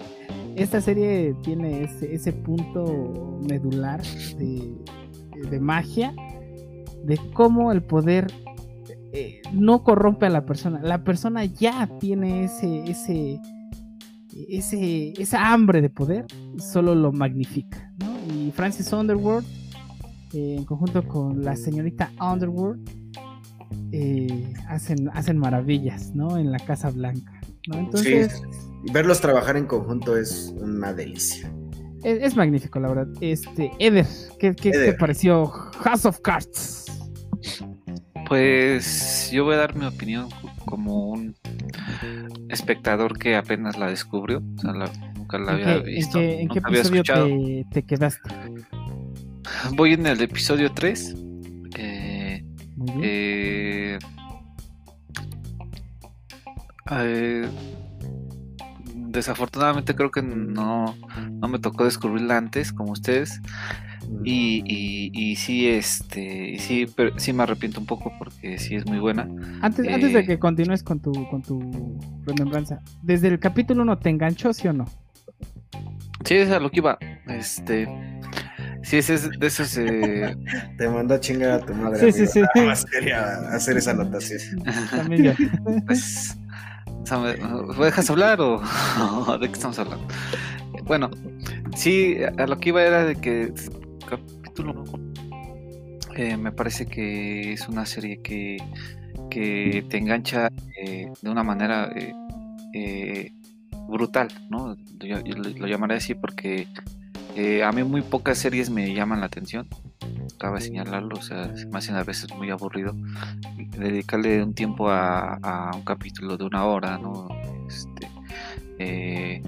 [0.56, 4.02] esta serie tiene ese, ese punto medular
[4.38, 4.74] de,
[5.50, 6.14] de magia,
[7.04, 8.28] de cómo el poder
[9.12, 10.80] eh, no corrompe a la persona.
[10.82, 13.40] La persona ya tiene ese, ese,
[14.48, 16.26] ese, esa hambre de poder,
[16.72, 17.92] solo lo magnifica.
[17.98, 18.34] ¿no?
[18.34, 19.44] Y Francis Underwood,
[20.32, 22.78] eh, en conjunto con la señorita Underwood,
[23.92, 26.36] eh, hacen, hacen maravillas ¿no?
[26.36, 27.40] en la Casa Blanca.
[27.68, 27.78] ¿no?
[27.78, 28.42] Entonces,
[28.92, 31.52] verlos trabajar en conjunto es una delicia.
[32.02, 33.08] Es, magnífico, la verdad.
[33.20, 34.06] Este, Eder,
[34.38, 36.86] ¿qué, qué te pareció House of Cards?
[38.26, 40.28] Pues yo voy a dar mi opinión
[40.64, 41.34] como un
[42.50, 44.42] espectador que apenas la descubrió.
[44.56, 44.72] O sea,
[45.14, 46.18] nunca la había visto.
[46.18, 47.02] ¿En qué, episodio
[47.70, 48.30] te, quedaste?
[49.72, 51.14] Voy en el episodio 3.
[51.76, 52.44] Eh,
[53.02, 53.98] eh,
[56.90, 57.48] eh,
[58.94, 60.96] desafortunadamente creo que no,
[61.30, 63.40] no me tocó descubrirla antes como ustedes.
[64.24, 68.86] Y, y, y, sí, este, sí, pero sí me arrepiento un poco porque sí es
[68.86, 69.28] muy buena.
[69.60, 73.98] Antes, antes de eh, que continúes con tu, con tu remembranza, ¿desde el capítulo 1
[73.98, 74.86] te enganchó, sí o no?
[76.24, 76.98] Sí, es a lo que iba.
[77.28, 77.88] Este,
[78.82, 79.76] sí, ese es de esos.
[79.78, 80.36] Eh...
[80.78, 82.12] te mandó a chingar a tu madre.
[82.12, 82.40] Sí, sí, sí.
[82.54, 83.96] Nada más quería hacer esa.
[84.90, 85.32] También yo.
[85.86, 86.36] Pues,
[87.78, 88.60] ¿me dejas hablar o
[89.40, 90.06] de qué estamos hablando?
[90.84, 91.10] Bueno,
[91.74, 93.52] sí, a lo que iba era de que
[94.10, 94.84] capítulo
[96.16, 98.58] eh, me parece que es una serie que,
[99.30, 101.90] que te engancha eh, de una manera
[102.74, 103.32] eh,
[103.88, 104.76] brutal, ¿no?
[104.98, 106.66] lo llamaré así porque
[107.64, 109.66] a mí muy pocas series me llaman la atención.
[110.38, 112.94] Cabe señalarlo, o sea, se me hacen a veces muy aburrido
[113.78, 117.28] dedicarle un tiempo a, un capítulo de una hora, ¿no?
[118.76, 119.42] Este,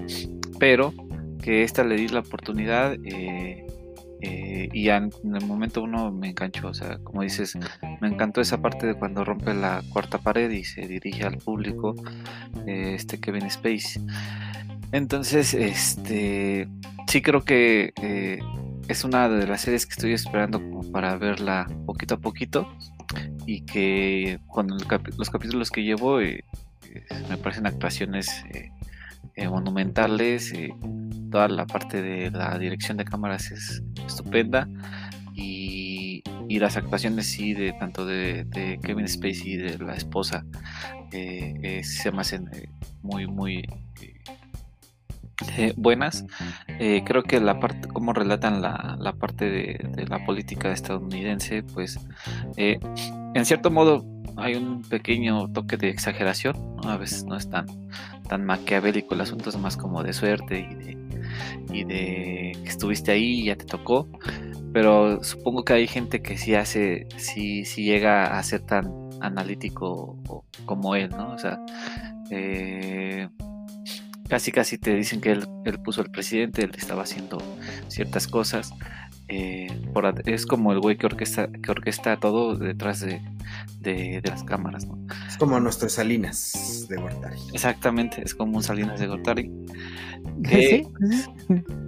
[0.59, 0.93] pero
[1.41, 2.95] que esta le di la oportunidad
[4.25, 7.57] eh, y en el momento uno me enganchó, o sea, como dices,
[7.99, 11.93] me encantó esa parte de cuando rompe la cuarta pared y se dirige al público,
[12.65, 13.99] eh, este Kevin Space.
[14.93, 16.69] Entonces, este,
[17.07, 17.91] sí creo que
[18.87, 22.73] es una de las series que estoy esperando como para verla poquito a poquito
[23.45, 28.45] y que con los capítulos que llevo me parecen actuaciones
[29.49, 30.53] monumentales
[31.33, 34.69] toda la parte de la dirección de cámaras es estupenda
[35.35, 36.21] y,
[36.59, 40.45] las actuaciones sí de tanto de, Kevin Spacey y de la esposa
[41.11, 42.69] eh, se me hacen eh,
[43.01, 43.67] muy muy
[45.57, 46.23] eh, buenas.
[46.77, 51.99] Creo que la parte como relatan la, parte de, la política estadounidense pues
[52.55, 54.05] en cierto modo
[54.37, 57.65] hay un pequeño toque de exageración a veces no es tan
[58.27, 61.03] tan maquiavélico el asunto es más como de suerte y de
[61.71, 64.07] y de que estuviste ahí y ya te tocó.
[64.73, 70.17] Pero supongo que hay gente que sí hace, sí, sí llega a ser tan analítico
[70.65, 71.33] como él, ¿no?
[71.33, 71.59] O sea,
[72.31, 73.29] eh,
[74.27, 77.37] casi casi te dicen que él, él puso al presidente, él estaba haciendo
[77.87, 78.73] ciertas cosas.
[79.29, 79.67] Eh,
[80.25, 84.85] es como el güey que orquesta, que orquesta todo detrás de, las cámaras.
[84.85, 84.97] ¿no?
[85.27, 87.37] Es como nuestros Salinas de Gortari.
[87.53, 89.51] Exactamente, es como un Salinas de Gortari.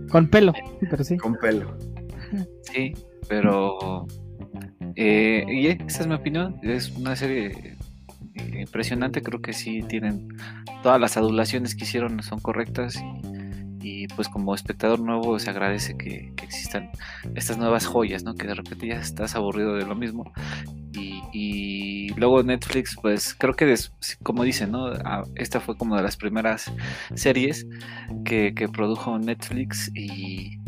[0.10, 0.54] Con pelo,
[0.90, 1.18] pero sí.
[1.18, 1.78] Con pelo.
[2.64, 2.94] Sí,
[3.28, 4.08] pero.
[4.96, 6.58] Eh, y esa es mi opinión.
[6.64, 7.76] Es una serie
[8.36, 9.22] impresionante.
[9.22, 10.30] Creo que sí tienen.
[10.84, 12.96] Todas las adulaciones que hicieron son correctas.
[12.96, 13.45] Y,
[14.16, 16.90] pues, como espectador nuevo, se agradece que, existan
[17.36, 18.36] estas nuevas joyas, ¿no?
[18.36, 20.32] Que de repente ya estás aburrido de lo mismo.
[21.34, 23.76] Y, luego Netflix, pues creo que,
[24.24, 24.88] como dicen, ¿no?
[25.04, 26.72] Ah, esta fue como de las primeras
[27.16, 27.68] series
[28.24, 30.60] que, produjo Netflix y,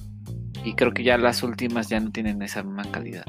[0.76, 3.24] creo que ya las últimas ya no tienen esa misma calidad.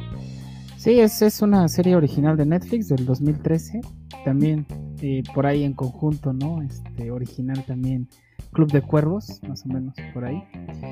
[0.76, 3.80] Sí, es, es una serie original de Netflix del 2013,
[4.24, 4.66] también
[5.01, 6.62] eh, por ahí en conjunto, ¿no?
[6.62, 8.09] Este original también
[8.53, 10.42] Club de Cuervos, más o menos por ahí.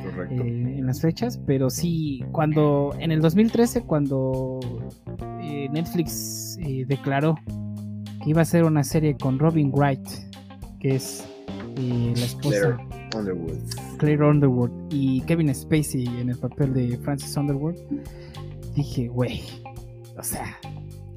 [0.05, 0.43] Correcto.
[0.43, 4.61] Eh, en las fechas, pero sí, cuando en el 2013, cuando
[5.43, 7.37] eh, Netflix eh, declaró
[8.23, 10.07] que iba a hacer una serie con Robin Wright,
[10.81, 11.27] que es
[11.77, 12.77] la esposa Claire
[13.17, 13.59] Underwood.
[13.99, 17.77] Claire Underwood y Kevin Spacey en el papel de Francis Underwood,
[18.75, 19.43] dije, güey,
[20.19, 20.59] o sea,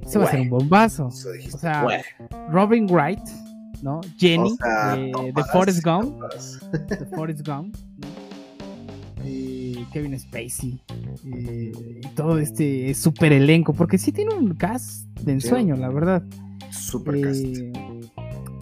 [0.06, 1.08] se va a ser un bombazo.
[1.08, 1.12] O
[1.58, 1.86] sea,
[2.50, 3.22] Robin Wright
[3.82, 4.02] ¿no?
[4.18, 6.22] Jenny de, Forrest Gump.
[6.72, 7.76] de Forrest Gump.
[9.92, 10.80] Kevin Spacey.
[11.24, 13.74] y todo este super elenco.
[13.74, 16.24] Porque sí tiene un cast de ensueño, la verdad.
[16.72, 17.46] Super cast.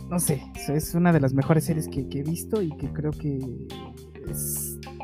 [0.09, 3.39] No sé, es una de las mejores series que, he visto y que creo que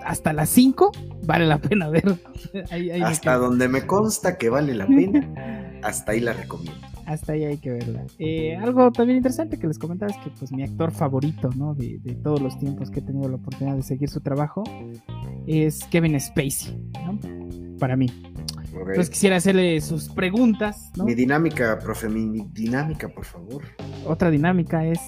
[0.05, 0.91] hasta las 5
[1.25, 2.17] vale la pena ver.
[2.71, 6.79] Ahí, ahí hasta donde me consta que vale la pena, hasta ahí la recomiendo.
[7.05, 8.05] Hasta ahí hay que verla.
[8.19, 11.73] Eh, algo también interesante que les comentaba es que pues mi actor favorito, ¿no?
[11.73, 14.63] De, de, todos los tiempos que he tenido la oportunidad de seguir su trabajo
[15.47, 17.19] es Kevin Spacey, ¿no?
[17.79, 18.07] Para mí.
[18.71, 21.05] Entonces quisiera hacerle sus preguntas, ¿no?
[21.05, 23.63] Mi dinámica, profe, mi dinámica, por favor.
[24.05, 24.99] Otra dinámica es...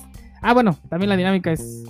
[0.41, 1.83] Ah, bueno, también la dinámica es...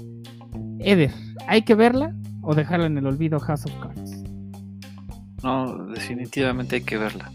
[0.79, 1.11] Eder,
[1.47, 2.15] ¿hay que verla
[2.45, 4.23] o dejarla en el olvido House of Cards?
[5.43, 7.31] No, definitivamente hay que verla.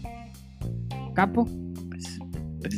[1.13, 1.47] ¿Capo?
[1.89, 2.19] Pues,
[2.59, 2.75] pues,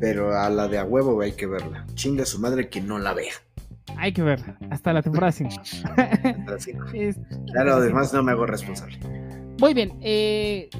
[0.00, 1.86] pero a la de a huevo hay que verla.
[1.94, 3.32] Chinga su madre que no la vea.
[3.96, 4.56] Hay que verla.
[4.70, 5.50] Hasta la temporada 5.
[7.52, 8.98] claro, además no me hago responsable.
[9.60, 9.92] Muy bien.
[10.00, 10.70] Eh,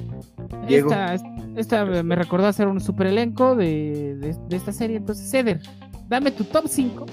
[0.67, 1.15] esta,
[1.55, 4.15] esta, me recordó hacer un super elenco de,
[4.49, 4.97] de, esta serie.
[4.97, 5.61] Entonces, Ceder,
[6.07, 7.05] dame tu top 5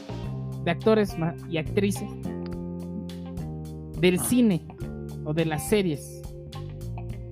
[0.65, 1.17] de actores
[1.49, 2.09] y actrices
[4.01, 4.25] del ah.
[4.25, 4.67] cine
[5.25, 6.23] o de las series.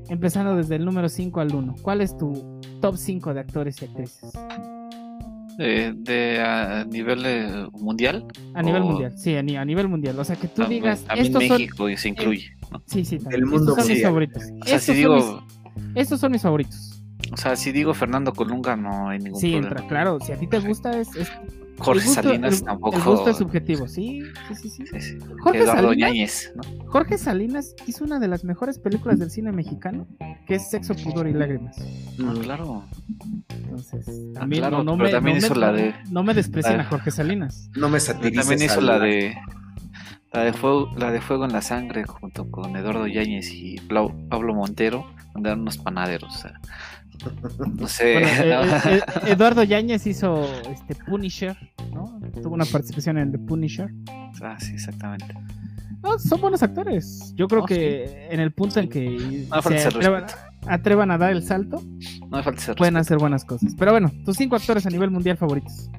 [0.09, 1.75] Empezando desde el número 5 al 1.
[1.83, 4.33] ¿Cuál es tu top 5 de actores y actrices?
[5.59, 8.25] de a nivel mundial.
[8.55, 10.19] A nivel mundial, sí, a, nivel mundial.
[10.19, 11.03] O sea, que tú ah, digas.
[11.03, 12.57] También México se incluye.
[12.87, 14.43] Sí, sí, El mundo estos son mis favoritos.
[14.67, 15.25] estos, son mis,
[15.97, 16.88] estos son mis favoritos.
[17.33, 19.63] O sea, si digo Fernando Colunga, no hay ningún problema.
[19.63, 20.19] Sí, entra, claro.
[20.21, 21.09] Si a ti te gusta, es,
[21.79, 22.97] Jorge Salinas tampoco.
[22.97, 24.23] El gusto es subjetivo, sí,
[24.61, 24.85] sí, sí.
[24.87, 25.19] sí.
[25.41, 26.91] Jorge Eduardo Salinas, ¿no?
[26.91, 30.07] Jorge Salinas hizo una de las mejores películas del cine mexicano,
[30.47, 31.77] que es Sexo, Pudor y Lágrimas.
[32.21, 32.85] Ah, claro.
[33.49, 35.95] Entonces, ah, también no, me, también hizo la de.
[36.11, 37.71] No me desprecien a Jorge Salinas.
[37.77, 38.47] No me satirices.
[38.47, 39.37] También hizo la de.
[40.33, 44.55] La de, fuego, la de Fuego en la Sangre junto con Eduardo Yáñez y Pablo
[44.55, 46.37] Montero, donde eran unos panaderos.
[46.37, 46.61] O sea,
[47.77, 48.19] no sé.
[48.19, 48.25] Eh,
[48.87, 51.57] eh, Eduardo Yáñez hizo este Punisher,
[51.93, 52.21] ¿no?
[52.43, 53.91] Tuvo una participación en The Punisher.
[54.43, 55.27] Ah, sí, exactamente.
[56.19, 57.33] son buenos actores.
[57.37, 59.89] Yo creo que en el punto en que se
[60.67, 61.83] atrevan, a dar el salto,
[62.29, 62.43] no
[62.77, 63.75] pueden hacer buenas cosas.
[63.79, 65.91] Pero bueno, tus cinco actores a nivel mundial favoritos.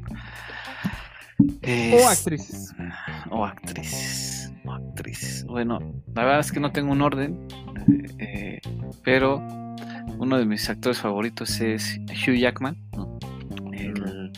[1.41, 2.73] O actrices.
[3.31, 4.51] O actrices.
[4.65, 5.45] O actrices.
[5.45, 5.79] Bueno,
[6.13, 7.47] la verdad es que no tengo un orden,
[8.19, 8.59] eh,
[9.03, 9.41] pero
[10.17, 12.75] uno de mis actores favoritos es Hugh Jackman,
[13.73, 14.31] el,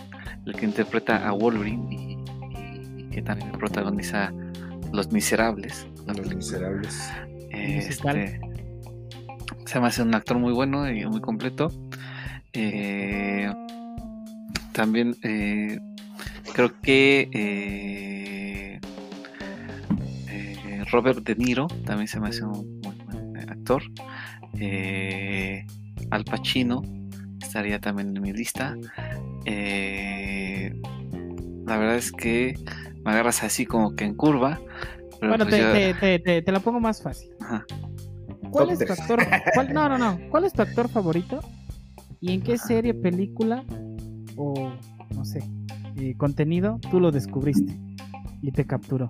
[0.58, 4.32] que interpreta a Wolverine y, que también protagoniza
[4.92, 5.88] Los Miserables.
[6.08, 7.10] Los Miserables.
[7.52, 8.40] Este,
[9.66, 11.72] se me hace un actor muy bueno y muy completo.
[12.54, 13.50] Eh,
[14.74, 15.80] también eh,
[16.54, 18.80] creo que eh,
[20.92, 23.84] Robert De Niro también se me hace un muy buen actor.
[24.60, 25.66] Eh,
[26.10, 26.82] Al Pacino
[27.42, 28.78] estaría también en mi lista.
[29.46, 30.74] Eh,
[31.66, 32.56] la verdad es que
[33.04, 34.60] me agarras así como que en curva.
[35.20, 37.30] bueno, pues te, la pongo más fácil.
[38.52, 39.20] ¿Cuál es tu actor?
[39.74, 40.20] no, no, no.
[40.30, 41.40] ¿Cuál es tu actor favorito?
[42.20, 43.64] ¿Y en qué serie, película
[44.36, 44.72] o
[45.16, 45.44] no sé,
[45.98, 47.76] eh, contenido tú lo descubriste
[48.42, 49.10] y te capturó?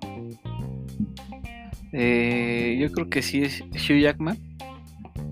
[1.92, 4.51] yo creo que sí es Hugh Jackman.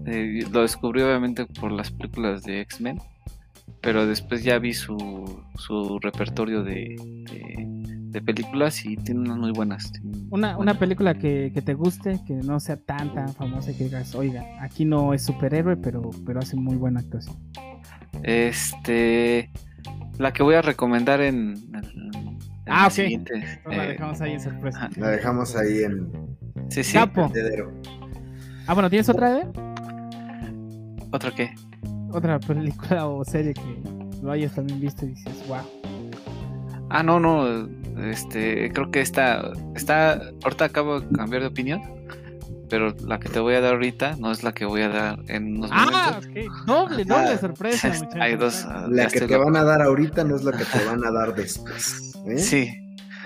[0.10, 2.99] Eh, lo descubrí obviamente por las películas de X-Men,
[3.80, 6.95] pero después ya vi su, su repertorio de,
[8.10, 9.91] de, películas y tiene unas muy buenas.
[10.32, 14.43] Una, una película que, te guste, que no sea tan tan famosa que digas, oiga,
[14.62, 17.38] aquí no es superhéroe, pero, pero hace muy buena actuación.
[18.24, 19.51] Este,
[20.18, 21.55] la que voy a recomendar en,
[22.66, 22.91] ah, ok.
[22.91, 24.89] Siguiente, la eh, dejamos ahí en sorpresa.
[24.97, 26.12] La dejamos ahí en.
[26.70, 26.97] Sí, sí.
[26.97, 29.68] Ah, bueno, ¿tienes otra de?
[31.12, 31.55] ¿Otra qué?
[32.12, 33.84] Otra película o serie que
[34.22, 35.60] lo hayas también visto y dices, wow.
[36.89, 37.68] Ah, no, no.
[38.03, 41.82] Este, creo que esta, está, ahorita acabo de cambiar de opinión,
[42.70, 45.20] pero la que te voy a dar ahorita no es la que voy a dar
[45.28, 46.66] en unos ah, ok.
[46.66, 47.91] Doble, doble sorpresa.
[48.20, 48.66] Hay dos.
[48.89, 51.36] La que te van a dar ahorita no es la que te van a dar
[51.36, 52.14] después.
[52.28, 52.38] ¿eh?
[52.38, 52.70] Sí.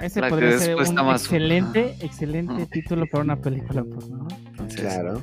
[0.01, 4.27] Ese podría ser un excelente, excelente título para una película, por favor.
[4.75, 5.21] Claro.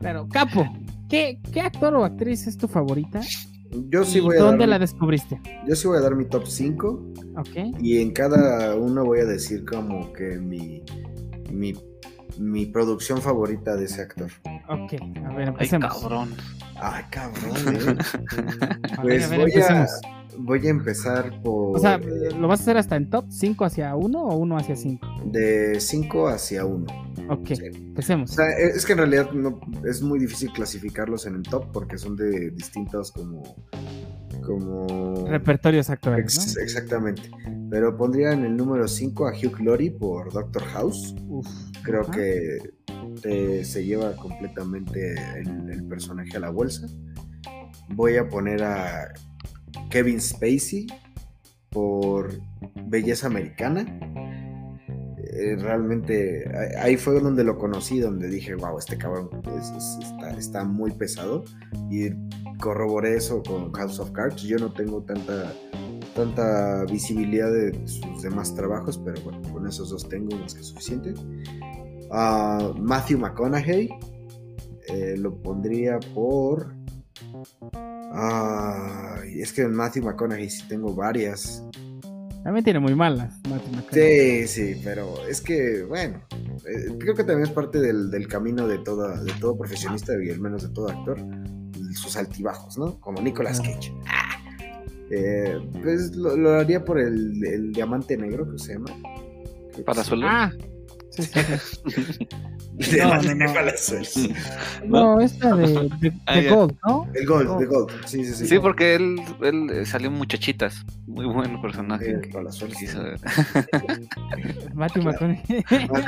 [0.00, 0.68] Claro, Capo,
[1.08, 3.20] ¿Qué, actor o actriz es tu favorita?
[3.88, 5.40] Yo sí voy a ¿Dónde la descubriste?
[5.66, 7.12] Yo sí voy a dar mi top 5.
[7.38, 7.80] Ok.
[7.80, 10.82] Y en cada uno voy a decir como que mi,
[11.50, 14.30] mi, producción favorita de ese actor.
[14.68, 14.94] Ok,
[15.24, 15.90] a ver, empecemos.
[15.92, 16.34] Ay, cabrón.
[16.76, 17.96] Ay, cabrón, eh.
[19.02, 19.86] pues voy a
[20.38, 21.76] voy a empezar por.
[21.76, 23.26] O sea, ¿lo vas a hacer hasta en top?
[23.28, 25.06] ¿5 hacia 1 o 1 hacia 5?
[25.26, 26.86] De 5 hacia 1.
[27.28, 28.32] Ok, empecemos.
[28.32, 31.98] O sea, es que en realidad no, es muy difícil clasificarlos en el top porque
[31.98, 33.42] son de distintos como.
[34.42, 35.26] como.
[35.26, 36.56] Repertorios actuales.
[36.56, 37.30] Exactamente.
[37.70, 41.14] Pero pondría en el número 5 a Hugh Laurie por Doctor House.
[41.28, 41.46] Uf,
[41.82, 42.12] Creo ajá.
[42.12, 42.58] que
[43.24, 46.86] eh, se lleva completamente el, el personaje a la bolsa.
[47.90, 49.12] Voy a poner a
[49.90, 50.86] Kevin Spacey
[51.70, 52.30] por
[52.86, 53.86] Belleza Americana.
[55.36, 56.44] Eh, realmente
[56.78, 60.92] ahí- fue donde lo conocí, donde dije, wow, este cabrón es- es- está, está muy
[60.92, 61.44] pesado.
[61.90, 62.10] Y
[62.60, 64.42] corroboré eso con House of Cards.
[64.42, 65.52] Yo no tengo tanta,
[66.14, 71.14] tanta visibilidad de sus demás trabajos, pero bueno, con esos dos tengo más que suficiente.
[72.12, 73.90] Ah, Matthew McConaughey
[74.86, 76.72] eh, lo pondría por.
[78.12, 81.64] Ay, es que en Matthew McConaughey sí tengo varias.
[82.42, 83.34] También tiene muy malas.
[83.48, 84.46] Matthew McConaughey.
[84.46, 86.22] Sí, sí, pero es que, bueno,
[86.66, 90.30] eh, creo que también es parte del, del camino de, toda, de todo profesionista y
[90.30, 91.18] al menos de todo actor,
[91.94, 93.00] sus altibajos, ¿no?
[93.00, 93.60] Como Nicolas.
[93.60, 93.92] Cage.
[94.06, 94.40] Ah.
[95.10, 98.90] Eh, pues lo, lo haría por el, el diamante negro que se llama.
[99.74, 100.28] Que Palazuelos.
[100.30, 100.52] Ah,
[101.10, 102.28] sí, sí,
[102.80, 102.96] sí.
[102.98, 103.52] no, no.
[103.54, 104.14] Palazuelos.
[104.86, 106.40] No, esta de, de, de Ah.
[106.50, 107.06] Gold, ¿no?
[107.14, 107.58] El Gold, Oh.
[107.58, 107.90] de Gold.
[108.06, 108.46] Sí, sí, sí.
[108.46, 110.84] Sí, porque él, él eh, salió en muchachitas.
[111.06, 112.10] Muy buen personaje.
[112.10, 112.82] Eh, que- Palazuelos.
[112.82, 113.00] hizo.
[114.74, 115.36] Matthew Claro.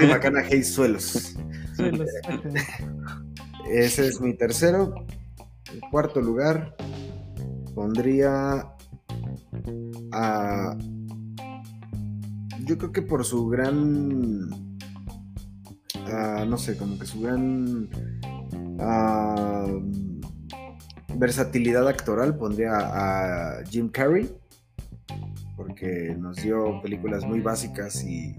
[0.08, 1.36] McConaughey Suelos.
[1.76, 2.08] Suelos.
[3.70, 5.06] Ese es mi tercero.
[5.72, 6.76] En cuarto lugar,
[7.74, 8.66] pondría
[10.12, 10.76] a.
[12.64, 14.50] Yo creo que por su gran.
[16.12, 17.88] Ah, no sé, como que su gran.
[18.80, 19.66] ah,
[21.14, 24.30] versatilidad actoral, pondría a Jim Carrey.
[25.56, 28.36] Porque nos dio películas muy básicas y,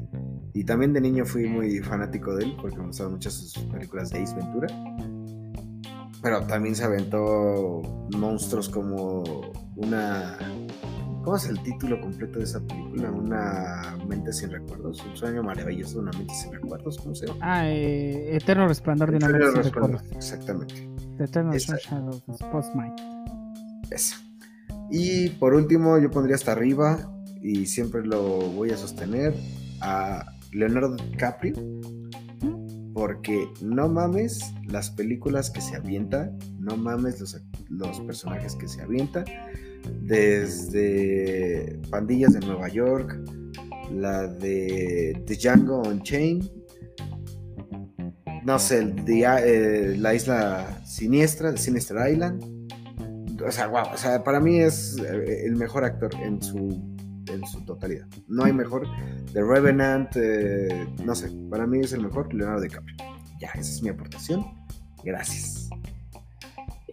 [0.53, 4.11] y también de niño fui muy fanático de él porque me gustaban mucho sus películas
[4.11, 4.68] de Ace Ventura.
[6.22, 7.82] Pero también se aventó
[8.15, 9.24] monstruos como
[9.76, 10.38] una.
[11.28, 13.11] ¿Cómo es el título completo de esa película?
[13.11, 15.03] Una mente sin recuerdos.
[15.03, 16.97] Un sueño maravilloso, una mente sin recuerdos.
[16.99, 17.39] ¿Cómo se llama?
[17.41, 20.15] Ah, eh, Eterno Resplandor de una Eterno mente sin Resplandor, recuerdos.
[20.15, 20.89] Exactamente.
[21.19, 22.95] Of the Spotless Mind.
[23.91, 24.15] Esa.
[24.89, 28.21] Y por último, yo pondría hasta arriba, y siempre lo
[28.51, 29.36] voy a sostener,
[29.82, 31.55] a Leonardo DiCaprio.
[32.93, 38.82] Porque no mames las películas que se avienta, no mames los, los personajes que se
[38.82, 39.25] avienta,
[40.01, 43.19] desde Pandillas de Nueva York,
[43.91, 46.45] la de The Django Unchained,
[48.47, 52.41] no sé, de, eh, la isla siniestra, Sinister Island.
[53.45, 56.82] O sea, wow, o sea, para mí es eh, el mejor actor en su,
[57.28, 58.07] en su totalidad.
[58.28, 58.88] No hay mejor.
[59.34, 62.95] The Revenant, eh, no sé, para mí es el mejor Leonardo DiCaprio.
[63.39, 64.45] Ya, esa es mi aportación.
[65.03, 65.69] Gracias.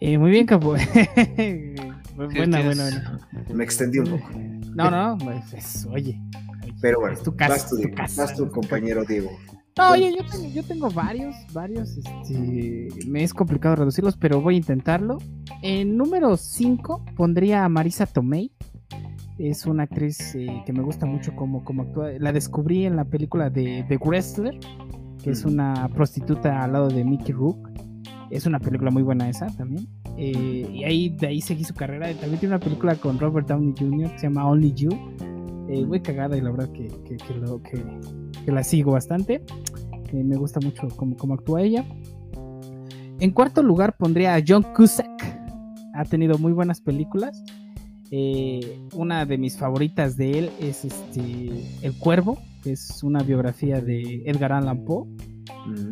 [0.00, 0.74] Eh, muy bien, Capo.
[2.16, 3.18] Buena, buena, buena.
[3.52, 4.28] Me extendí un poco.
[4.74, 6.20] No, no, pues, es- oye.
[6.62, 7.54] oye, Pero bueno, es tu casa.
[7.54, 7.76] vas tu
[8.16, 9.30] vas tu compañero Diego.
[9.76, 10.06] No, Bueno.
[10.06, 14.58] oye, yo tengo, yo tengo varios, varios, este, me es complicado reducirlos, pero voy a
[14.58, 15.18] intentarlo.
[15.62, 18.52] En número 5 pondría a Marisa Tomei.
[19.38, 22.10] Es una actriz eh, que me gusta mucho como, como actúa.
[22.20, 24.56] La descubrí en la película de The Wrestler,
[25.24, 27.68] que es una prostituta al lado de Mickey Rook.
[28.34, 29.86] Es una película muy buena esa también.
[30.18, 32.12] Eh, y ahí de ahí seguí su carrera.
[32.14, 34.10] También tiene una película con Robert Downey Jr.
[34.10, 34.90] que se llama Only You.
[35.68, 37.80] Eh, muy cagada y la verdad que, que, que lo, que,
[38.44, 39.44] que la sigo bastante.
[40.12, 41.84] Eh, me gusta mucho cómo, cómo actúa ella.
[43.20, 45.40] En cuarto lugar pondría a John Cusack.
[45.94, 47.40] Ha tenido muy buenas películas.
[48.10, 51.50] Eh, una de mis favoritas de él es este
[51.82, 55.06] El Cuervo, que es una biografía de Edgar Allan Poe.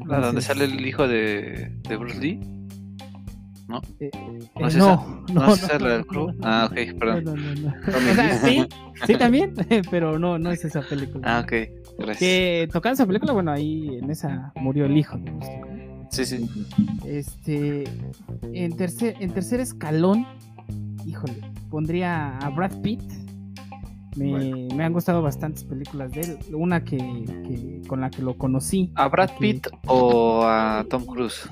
[0.06, 2.40] La donde sale el hijo de, de Bruce Lee.
[4.00, 4.10] Eh,
[4.54, 4.96] ¿No eh, es no, esa?
[5.32, 6.34] no, ¿No es esa la del club?
[6.34, 7.24] no, Ah, ok, perdón.
[7.24, 7.74] no, no, no.
[7.90, 8.66] Tommy O sea, sí,
[9.06, 9.54] sí también,
[9.90, 11.22] pero no, no es esa película.
[11.38, 11.52] Ah, ok,
[11.98, 12.18] gracias.
[12.18, 15.18] Que tocando esa película, bueno, ahí en esa murió el hijo.
[16.10, 16.46] Sí, sí.
[17.06, 17.84] Este,
[18.52, 20.26] en tercer, en tercer escalón,
[21.06, 21.40] híjole,
[21.70, 23.02] pondría a Brad Pitt.
[24.16, 24.74] Me, Bueno.
[24.76, 26.38] me han gustado bastantes películas de él.
[26.54, 28.90] Una que, que- con la que lo conocí.
[28.94, 31.48] ¿A Brad que- Pitt o a Tom Cruise?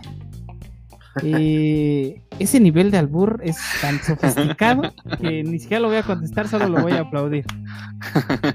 [1.24, 4.82] eh, ese nivel de albur es tan sofisticado
[5.20, 7.44] que ni siquiera lo voy a contestar, solo lo voy a aplaudir.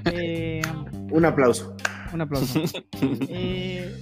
[0.06, 0.62] Eh,
[1.10, 1.76] Un aplauso.
[2.12, 2.60] un aplauso.
[3.28, 3.94] Eh,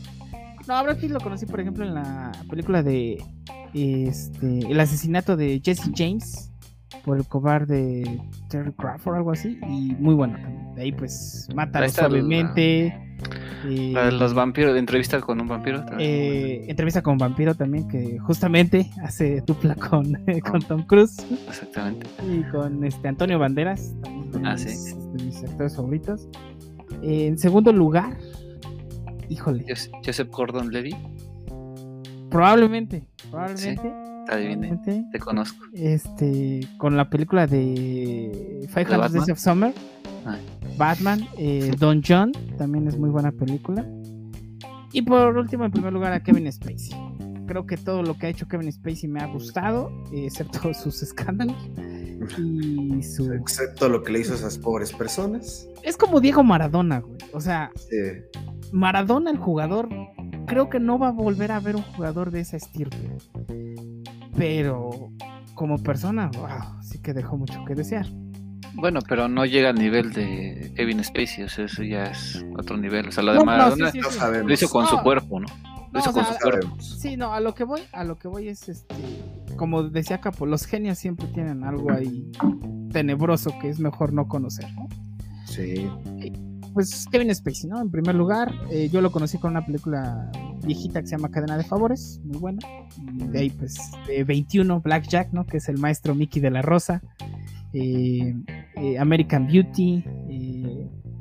[0.69, 3.23] no, a Brad Pitt lo conocí, por ejemplo, en la película de
[3.75, 6.51] este, El asesinato de Jesse James
[7.05, 10.75] por el cobarde Terry Crawford, algo así, y muy bueno también.
[10.75, 12.87] De ahí, pues, la- suavemente.
[13.67, 15.85] eh, La de los vampiros, entrevista con un vampiro.
[15.99, 20.19] eh, entrevista con Vampiro también, que justamente hace dupla con,
[20.51, 22.07] con Tom Cruise Exactamente.
[22.31, 23.95] y con este Antonio Banderas.
[24.03, 24.69] también, Ah, sí.
[24.69, 26.29] es, de mis actores favoritos.
[27.03, 28.17] en segundo lugar,
[29.29, 29.65] híjole.
[30.05, 30.95] Joseph Gordon Levy.
[32.31, 33.83] Probablemente, probablemente.
[33.83, 33.89] Sí,
[34.25, 35.65] te conozco.
[35.73, 39.73] Este, con la película de Five Hundred Days of Summer.
[40.77, 43.87] Batman, eh, Don John, también es muy buena película.
[44.93, 46.97] Y por último, en primer lugar, a Kevin Spacey.
[47.47, 51.57] Creo que todo lo que ha hecho Kevin Spacey me ha gustado, excepto sus escándalos.
[52.39, 53.33] Y su...
[53.33, 55.69] Excepto lo que le hizo a esas pobres personas.
[55.83, 57.19] Es como Diego Maradona, güey.
[57.33, 57.71] O sea,
[58.73, 59.89] Maradona, el jugador,
[60.47, 63.19] creo que no va a volver a ver un jugador de esa estirpe.
[64.37, 65.11] Pero
[65.55, 68.07] como persona, wow, sí que dejó mucho que desear.
[68.75, 72.77] Bueno, pero no llega al nivel de Kevin Spacey, o sea, eso ya es otro
[72.77, 73.09] nivel.
[73.09, 73.93] O sea, lo de Maradona
[74.45, 75.47] lo hizo con su cuerpo, ¿no?
[75.93, 76.81] Lo hizo con su cuerpo.
[76.81, 78.97] Sí, no, a lo que voy, a lo que voy es este,
[79.57, 82.33] como decía Capo, los genios siempre tienen algo ahí
[82.93, 84.89] tenebroso que es mejor no conocer, ¿no?
[85.47, 85.89] Sí.
[86.75, 87.81] Pues Kevin Spacey, ¿no?
[87.81, 90.31] En primer lugar, eh, yo lo conocí con una película
[90.67, 92.61] viejita que se llama Cadena de Favores, muy buena.
[92.97, 93.79] de ahí, pues,
[94.09, 95.47] de 21, Blackjack, ¿no?
[95.47, 97.01] Que es el maestro Mickey de la Rosa.
[97.73, 98.35] Eh,
[98.77, 100.05] eh, American Beauty,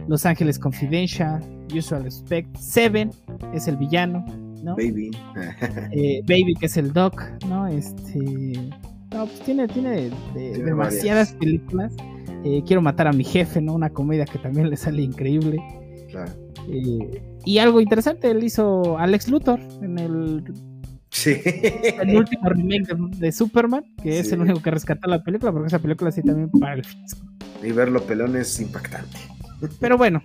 [0.07, 1.41] Los Ángeles Confidential,
[1.75, 3.11] Usual Respect, Seven
[3.53, 4.25] es el villano,
[4.63, 4.75] ¿no?
[4.75, 5.11] Baby.
[6.27, 7.67] Baby, que es el Doc, ¿no?
[7.67, 8.71] Este.
[9.13, 11.93] No, pues tiene, tiene, demasiadas películas.
[12.65, 13.73] Quiero matar a mi jefe, ¿no?
[13.73, 15.61] Una comedia que también le sale increíble.
[16.09, 16.31] Claro.
[17.43, 20.43] y algo interesante, él hizo Alex Luthor en el
[21.13, 21.39] Sí.
[21.45, 25.79] El último remake de, Superman, que es el único que rescata la película, porque esa
[25.79, 27.21] película sí también para el fisco.
[27.61, 29.17] Y verlo pelón es impactante.
[29.79, 30.23] Pero bueno,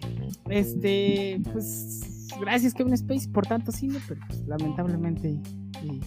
[0.49, 5.39] este, pues gracias Kevin Space por tanto cine, pero pues, lamentablemente
[5.73, 6.01] pues,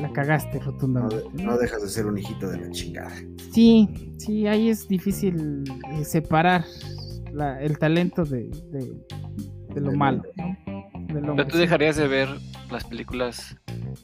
[0.00, 1.42] la cagaste rotundamente.
[1.42, 3.12] No, dejas de ser un hijito de la chingada.
[3.52, 6.64] Sí, sí, ahí es difícil eh, separar
[7.60, 8.50] el talento de,
[9.74, 10.22] lo malo.
[11.08, 12.28] Pero tú dejarías de ver
[12.70, 13.56] las películas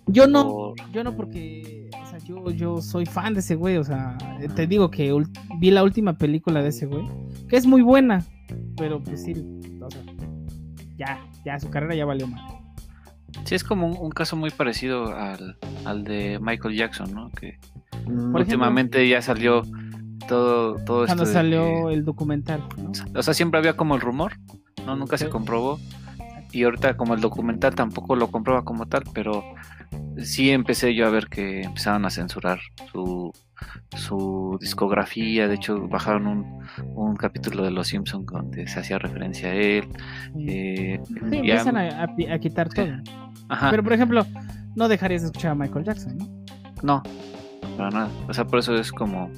[0.07, 3.85] yo no, yo no porque, o sea, yo, yo soy fan de ese güey, o
[3.85, 4.17] sea,
[4.55, 5.13] te digo que
[5.59, 7.05] vi la última película de ese güey,
[7.49, 8.25] que es muy buena,
[8.77, 9.33] pero pues sí,
[9.81, 10.03] o sea,
[10.97, 12.43] ya, ya, su carrera ya valió mal.
[13.53, 17.31] Sí, es como un, caso muy parecido al, al, de Michael Jackson, ¿no?
[17.33, 17.59] Que
[18.07, 18.35] mm.
[18.35, 19.63] últimamente ya salió
[20.27, 22.93] todo, todo Cuando salió el documental, ¿no?
[23.15, 24.39] O sea, siempre había como el rumor,
[24.87, 24.97] ¿no?
[24.97, 25.79] Nunca se comprobó.
[26.51, 29.45] Y ahorita como el documental tampoco lo comprueba como tal, pero
[30.17, 32.61] sí empecé yo a ver que empezaban a censurar
[32.91, 33.35] su,
[33.97, 35.49] su discografía.
[35.49, 36.61] De hecho, bajaron un,
[36.95, 39.89] un capítulo de Los Simpsons donde se hacía referencia a él.
[40.39, 42.89] Eh, sí, empiezan a, a, quitar todo.
[43.71, 44.27] Pero, por ejemplo,
[44.77, 46.29] no dejarías de escuchar a Michael Jackson, ¿no?
[46.83, 47.03] No,
[47.77, 48.09] para nada.
[48.29, 49.31] O sea, por eso es como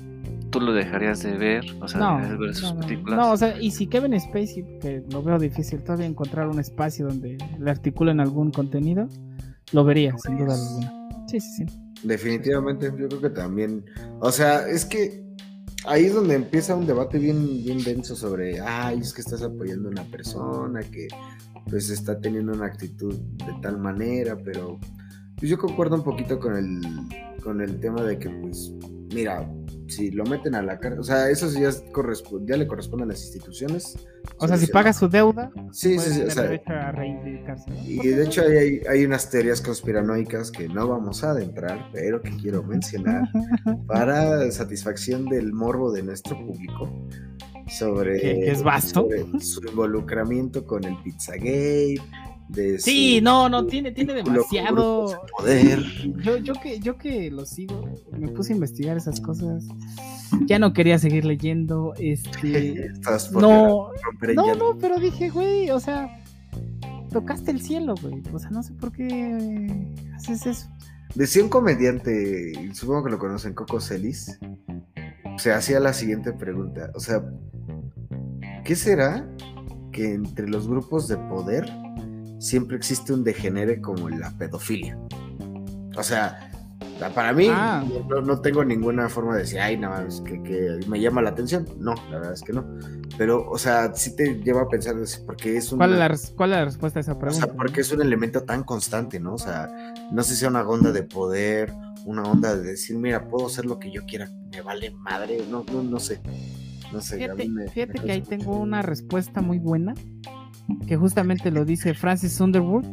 [0.54, 3.18] tú lo dejarías de ver, o sea, no, de ver sus películas.
[3.18, 7.08] No, o sea, y si Kevin Spacey, que lo veo difícil todavía encontrar un espacio
[7.08, 9.08] donde le articulen algún contenido,
[9.72, 10.92] lo vería, sin duda alguna.
[11.26, 11.83] Sí, sí, sí.
[12.04, 13.84] Definitivamente, yo creo que también.
[14.20, 15.24] O sea, es que
[15.86, 19.88] ahí es donde empieza un debate bien, bien denso sobre, ay, es que estás apoyando
[19.88, 21.08] a una persona que
[21.68, 24.78] pues está teniendo una actitud de tal manera, pero
[25.36, 26.80] pues yo concuerdo un poquito con el,
[27.42, 28.72] con el tema de que, pues,
[29.14, 29.50] mira,
[29.88, 33.22] si lo meten a la cárcel, o sea, eso ya, ya le corresponde a las
[33.22, 33.96] instituciones.
[34.38, 36.50] O sea, si paga su deuda, sí, sí, sí, o sea,
[37.86, 42.30] Y de hecho hay, hay, unas teorías conspiranoicas que no vamos a adentrar, pero que
[42.36, 43.28] quiero mencionar
[43.86, 46.90] para satisfacción del morbo de nuestro público
[47.68, 49.08] sobre, es vasto?
[49.40, 51.96] su involucramiento con el Pizzagate
[52.78, 55.82] sí, no, no, tiene, tiene demasiado poder.
[56.22, 59.64] Yo, yo que, yo que lo sigo, me puse a investigar esas cosas.
[60.46, 61.94] Ya no quería seguir leyendo.
[61.98, 62.90] Este.
[63.32, 63.90] no,
[64.34, 66.22] no, no, pero dije, güey, o sea,
[67.10, 68.22] tocaste el cielo, güey.
[68.32, 70.68] O sea, no sé por qué haces eso.
[71.14, 74.38] Decía un comediante, supongo que lo conocen, Coco Celis,
[75.38, 76.90] se hacía la siguiente pregunta.
[76.94, 77.24] O sea,
[78.64, 79.28] ¿qué será
[79.92, 81.70] que entre los grupos de poder
[82.44, 84.98] siempre existe un degenere como la pedofilia.
[85.96, 86.50] O sea,
[87.14, 87.82] para mí ah.
[88.08, 91.66] no, tengo ninguna forma de decir, ay, nada más que, me llama la atención.
[91.78, 92.66] No, la verdad es que no.
[93.16, 94.94] Pero, o sea, sí te lleva a pensar,
[95.24, 95.78] porque es un...
[95.78, 97.46] ¿Cuál, es la, ¿Cuál es la respuesta a esa pregunta?
[97.46, 99.34] O sea, porque es un elemento tan constante, ¿no?
[99.34, 99.70] O sea,
[100.12, 101.72] no sé si sea una onda de poder,
[102.04, 105.64] una onda de decir, mira, puedo hacer lo que yo quiera, me vale madre, no,
[105.72, 106.20] no, no sé.
[106.92, 107.16] No sé.
[107.16, 109.94] Fíjate, fíjate que ahí tengo una respuesta muy buena
[110.86, 112.84] que justamente lo dice Francis Underwood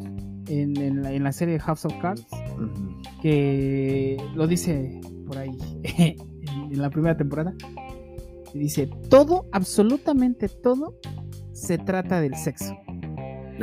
[0.48, 2.26] en, la, serie House of Cards,
[3.22, 5.52] que lo dice por ahí
[6.44, 7.54] en, la primera temporada,
[8.54, 10.98] Y dice, todo, absolutamente todo,
[11.54, 12.76] se trata del sexo.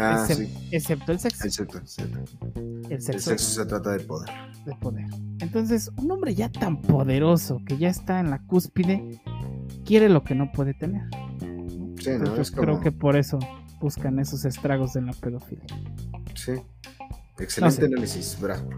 [0.01, 0.69] Ah, Excep- sí.
[0.71, 1.45] Excepto el sexo.
[1.47, 2.19] Excepto, excepto.
[2.57, 4.31] El El sexo se trata de poder.
[4.65, 5.07] de poder.
[5.41, 9.21] Entonces, un hombre ya tan poderoso que ya está en la cúspide,
[9.85, 11.03] quiere lo que no puede tener.
[11.41, 12.15] Sí, ¿no?
[12.15, 12.63] Entonces, Es como...
[12.63, 13.39] creo que por eso
[13.81, 15.65] buscan esos estragos de la pedofilia.
[16.35, 16.53] Sí.
[17.39, 17.93] Excelente No sé.
[17.95, 18.69] análisis, bravo.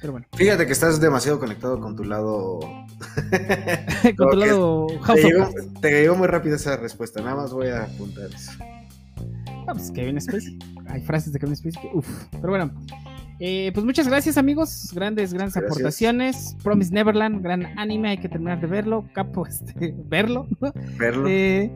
[0.00, 2.60] Pero bueno, Fíjate que estás demasiado conectado con tu lado.
[4.16, 5.80] con tu lado te, House llegó, Cards.
[5.80, 7.22] te llegó muy rápido esa respuesta.
[7.22, 8.52] Nada más voy a apuntar eso.
[9.66, 10.58] Ah, pues Kevin Spacey.
[10.88, 12.06] Hay frases de Kevin Spacey que, uff.
[12.32, 12.70] Pero bueno,
[13.40, 14.90] eh, pues muchas gracias, amigos.
[14.94, 15.72] Grandes, grandes Gracias.
[15.72, 16.56] aportaciones.
[16.62, 19.08] Promise Neverland, gran anime, hay que terminar de verlo.
[19.14, 20.46] Capo, este, verlo.
[20.98, 21.26] Verlo.
[21.28, 21.72] Eh,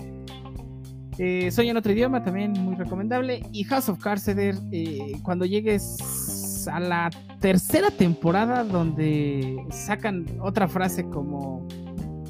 [1.19, 3.43] eh, Soy en otro idioma, también muy recomendable.
[3.53, 11.05] Y House of Cards, eh, cuando llegues a la tercera temporada, donde sacan otra frase
[11.09, 11.67] como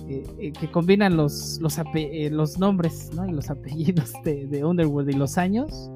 [0.09, 3.28] eh, eh, que combinan los, los, nombres ¿no?
[3.28, 5.90] y los apellidos de, de Underworld y los años,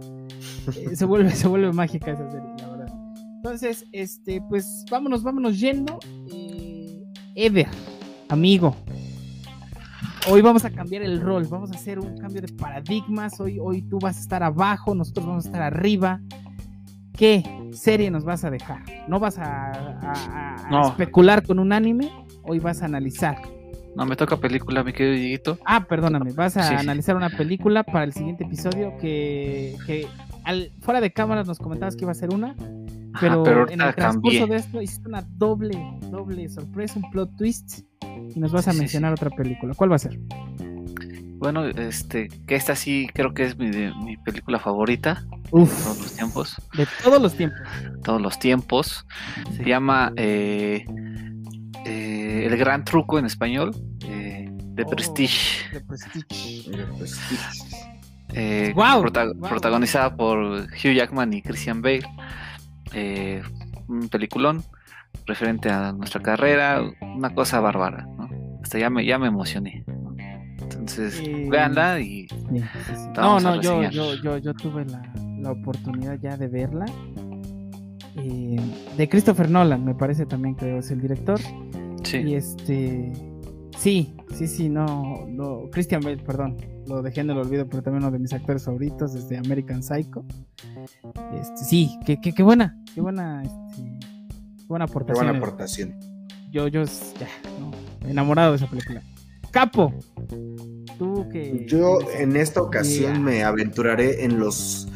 [0.94, 2.94] se, vuelve, se vuelve mágica esa serie, la verdad.
[3.36, 5.98] Entonces, este, pues vámonos, vámonos yendo.
[7.34, 7.68] Eder,
[8.28, 8.76] amigo,
[10.30, 13.40] Hoy vamos a cambiar el rol, vamos a hacer un cambio de paradigmas.
[13.40, 16.20] Hoy, hoy tú vas a estar abajo, nosotros vamos a estar arriba.
[17.16, 17.42] ¿Qué
[17.72, 18.82] serie nos vas a dejar?
[19.08, 20.88] No vas a, a- a No.
[20.88, 22.10] especular con un anime,
[22.44, 23.36] hoy vas a analizar.
[23.96, 25.58] No, me toca película, mi querido Dieguito.
[25.66, 30.06] Ah, perdóname, vas a Sí, analizar una película para el siguiente episodio que, que
[30.44, 32.54] al, fuera de cámaras nos comentabas que iba a ser una,
[33.14, 34.54] Ajá, pero, en el transcurso cambié.
[34.56, 35.78] de esto hiciste una doble,
[36.10, 37.80] doble sorpresa, un plot twist
[38.34, 39.74] y nos vas a Sí, sí, mencionar otra película.
[39.74, 40.18] ¿Cuál va a ser?
[41.38, 45.98] Bueno, este, que esta sí creo que es mi, de- mi película favorita de todos
[45.98, 46.56] los tiempos.
[46.76, 47.60] de todos los tiempos.
[48.04, 49.06] Todos los tiempos.
[49.56, 50.86] Se llama eh,
[51.84, 53.72] eh, El Gran Truco en español.
[54.06, 55.68] eh, The Oh, Prestige.
[55.72, 56.26] The Prestige.
[56.26, 56.70] Sí.
[58.34, 62.02] eh, prota- protagonizada por Hugh Jackman y Christian Bale.
[62.94, 63.42] Eh,
[63.88, 64.62] un peliculón
[65.26, 68.06] referente a nuestra carrera, una cosa bárbara.
[68.16, 68.28] ¿no?
[68.62, 69.84] Hasta ya me, ya me emocioné.
[69.86, 70.14] ¿no?
[70.60, 72.94] Entonces, Eh, véanla y Sí, sí, sí.
[73.14, 75.02] La No, no, yo, yo, yo, yo tuve la,
[75.40, 76.86] la oportunidad ya de verla.
[78.16, 78.60] Eh,
[78.96, 81.40] de Christopher Nolan, me parece también que es el director.
[81.40, 83.12] Y sí, este.
[83.78, 85.68] Sí, sí, sí, no, no.
[85.70, 86.56] Christian Bale, perdón.
[86.86, 90.24] Lo dejé en el olvido, pero también uno de mis actores favoritos desde American Psycho.
[91.40, 93.82] Este, sí, qué, qué, qué buena, qué buena, este,
[94.58, 95.26] qué buena Qué aportación.
[95.26, 95.94] buena aportación.
[96.50, 97.28] yo, yo, ya,
[97.60, 99.02] no, enamorado de esa película.
[99.50, 99.92] Capo,
[100.98, 101.66] tú que.
[101.68, 103.20] Yo en esta ocasión Yeah.
[103.20, 104.88] me aventuraré en los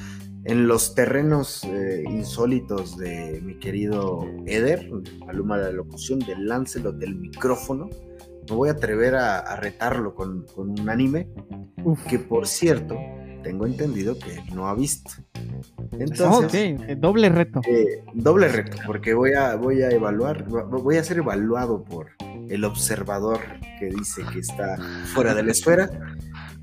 [0.45, 4.89] en los terrenos eh, insólitos de mi querido Eder,
[5.29, 7.91] alumna de la locución, de Lancelot del micrófono.
[8.49, 11.29] Me voy a atrever a, a retarlo con, con un anime
[11.85, 12.05] Uf.
[12.07, 12.97] que, por cierto,
[13.43, 15.11] tengo entendido que no ha visto.
[15.93, 17.61] Entonces, ok, doble reto.
[17.69, 22.09] eh, doble reto, porque voy a, voy a evaluar, va- voy a ser evaluado por
[22.49, 23.41] el observador
[23.79, 24.77] que dice que está
[25.15, 25.89] fuera de la esfera.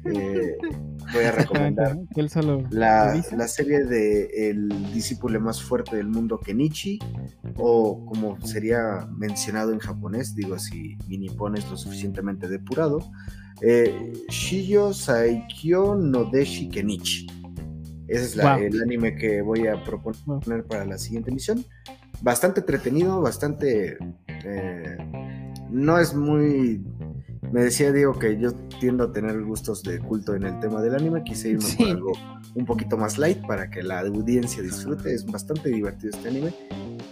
[0.06, 0.58] Eh,
[1.14, 1.98] voy a recomendar
[2.70, 7.00] la, la serie de El discípulo más fuerte del mundo, Kenichi,
[7.58, 13.00] o como sería mencionado en japonés, digo si mi nipón es lo suficientemente depurado,
[13.62, 17.28] eh, Shiyo Saikyo no Deshi Kenichi.
[18.08, 18.66] Ese es la- Wow.
[18.66, 21.64] el anime que voy a proponer para la siguiente emisión.
[22.22, 23.98] Bastante entretenido, bastante...
[24.46, 24.98] eh,
[25.70, 26.84] no es muy...
[27.54, 30.96] Me decía Diego que yo tiendo a tener gustos de culto en el tema del
[30.96, 31.24] anime.
[31.24, 31.78] Quise irme Sí.
[31.78, 32.12] por algo
[32.56, 35.14] un poquito más light para que la audiencia disfrute.
[35.14, 36.52] Es bastante divertido este anime.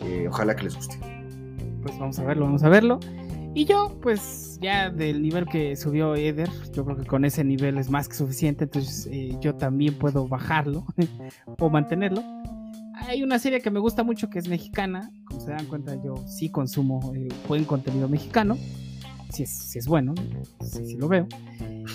[0.04, 0.98] Eh, ojalá que les guste.
[1.84, 3.00] pues vamos a verlo, vamos a verlo.
[3.54, 7.78] Y yo, pues ya del nivel que subió Eder, yo creo que con ese nivel
[7.78, 10.86] es más que suficiente, entonces eh, yo también puedo bajarlo
[11.60, 12.24] o mantenerlo.
[13.08, 16.16] Hay una serie que me gusta mucho que es mexicana, como se dan cuenta yo
[16.28, 18.58] sí consumo eh, buen contenido mexicano,
[19.32, 20.14] si es, si es bueno,
[20.62, 21.28] sí lo veo.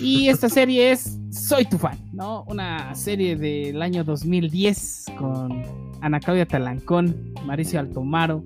[0.01, 2.45] Y esta serie es Soy tu fan, ¿no?
[2.49, 5.63] Una serie del año 2010 con
[6.01, 8.45] Ana Claudia Talancón, Mauricio Altomaro,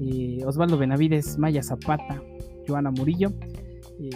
[0.00, 2.22] eh, Osvaldo Benavides, Maya Zapata,
[2.66, 3.32] Joana Murillo.
[4.00, 4.10] Eh,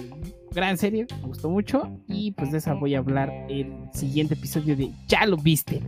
[0.52, 1.90] gran serie, me gustó mucho.
[2.06, 5.82] Y pues de esa voy a hablar el siguiente episodio de Ya lo viste.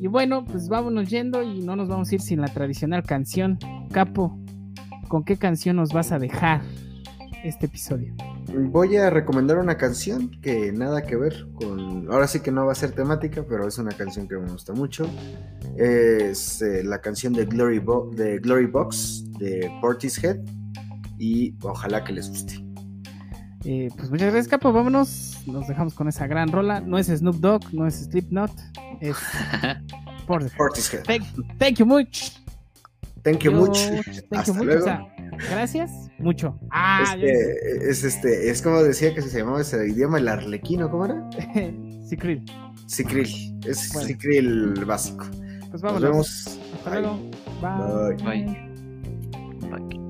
[0.00, 3.58] Y bueno, pues vámonos yendo y no nos vamos a ir sin la tradicional canción.
[3.92, 4.36] Capo,
[5.08, 6.62] ¿con qué canción nos vas a dejar
[7.44, 8.14] este episodio?
[8.70, 12.10] Voy a recomendar una canción que nada que ver con.
[12.10, 14.72] Ahora sí que no va a ser temática, pero es una canción que me gusta
[14.72, 15.08] mucho.
[15.76, 20.38] Es eh, la canción de Glory, Bo- de Glory Box de Portishead.
[21.18, 22.54] Y ojalá que les guste.
[23.64, 24.72] Eh, pues muchas gracias, Capo.
[24.72, 25.42] Vámonos.
[25.46, 26.80] Nos dejamos con esa gran rola.
[26.80, 28.50] No es Snoop Dogg, no es Slipknot,
[29.00, 29.16] es
[30.26, 30.56] Portishead.
[30.56, 31.02] Portishead.
[31.04, 31.24] Thank,
[31.58, 32.41] thank you much.
[33.22, 33.78] Thank you Yo- much.
[33.78, 34.70] Thank Hasta you.
[34.78, 35.06] O sea,
[35.50, 36.58] gracias, mucho.
[36.70, 41.28] Ah, es, este, es como decía que se llamaba ese idioma el arlequino, ¿cómo era?
[42.08, 42.44] sí, Krill.
[42.86, 43.58] Sicril.
[43.64, 44.86] Es Bueno.
[44.86, 45.24] Básico.
[45.70, 46.02] Pues Nos vámonos.
[46.10, 46.60] vemos.
[46.74, 47.00] Hasta Bye.
[47.00, 47.30] luego.
[47.62, 48.44] Bye.
[48.44, 49.70] Bye.
[49.70, 50.01] Bye.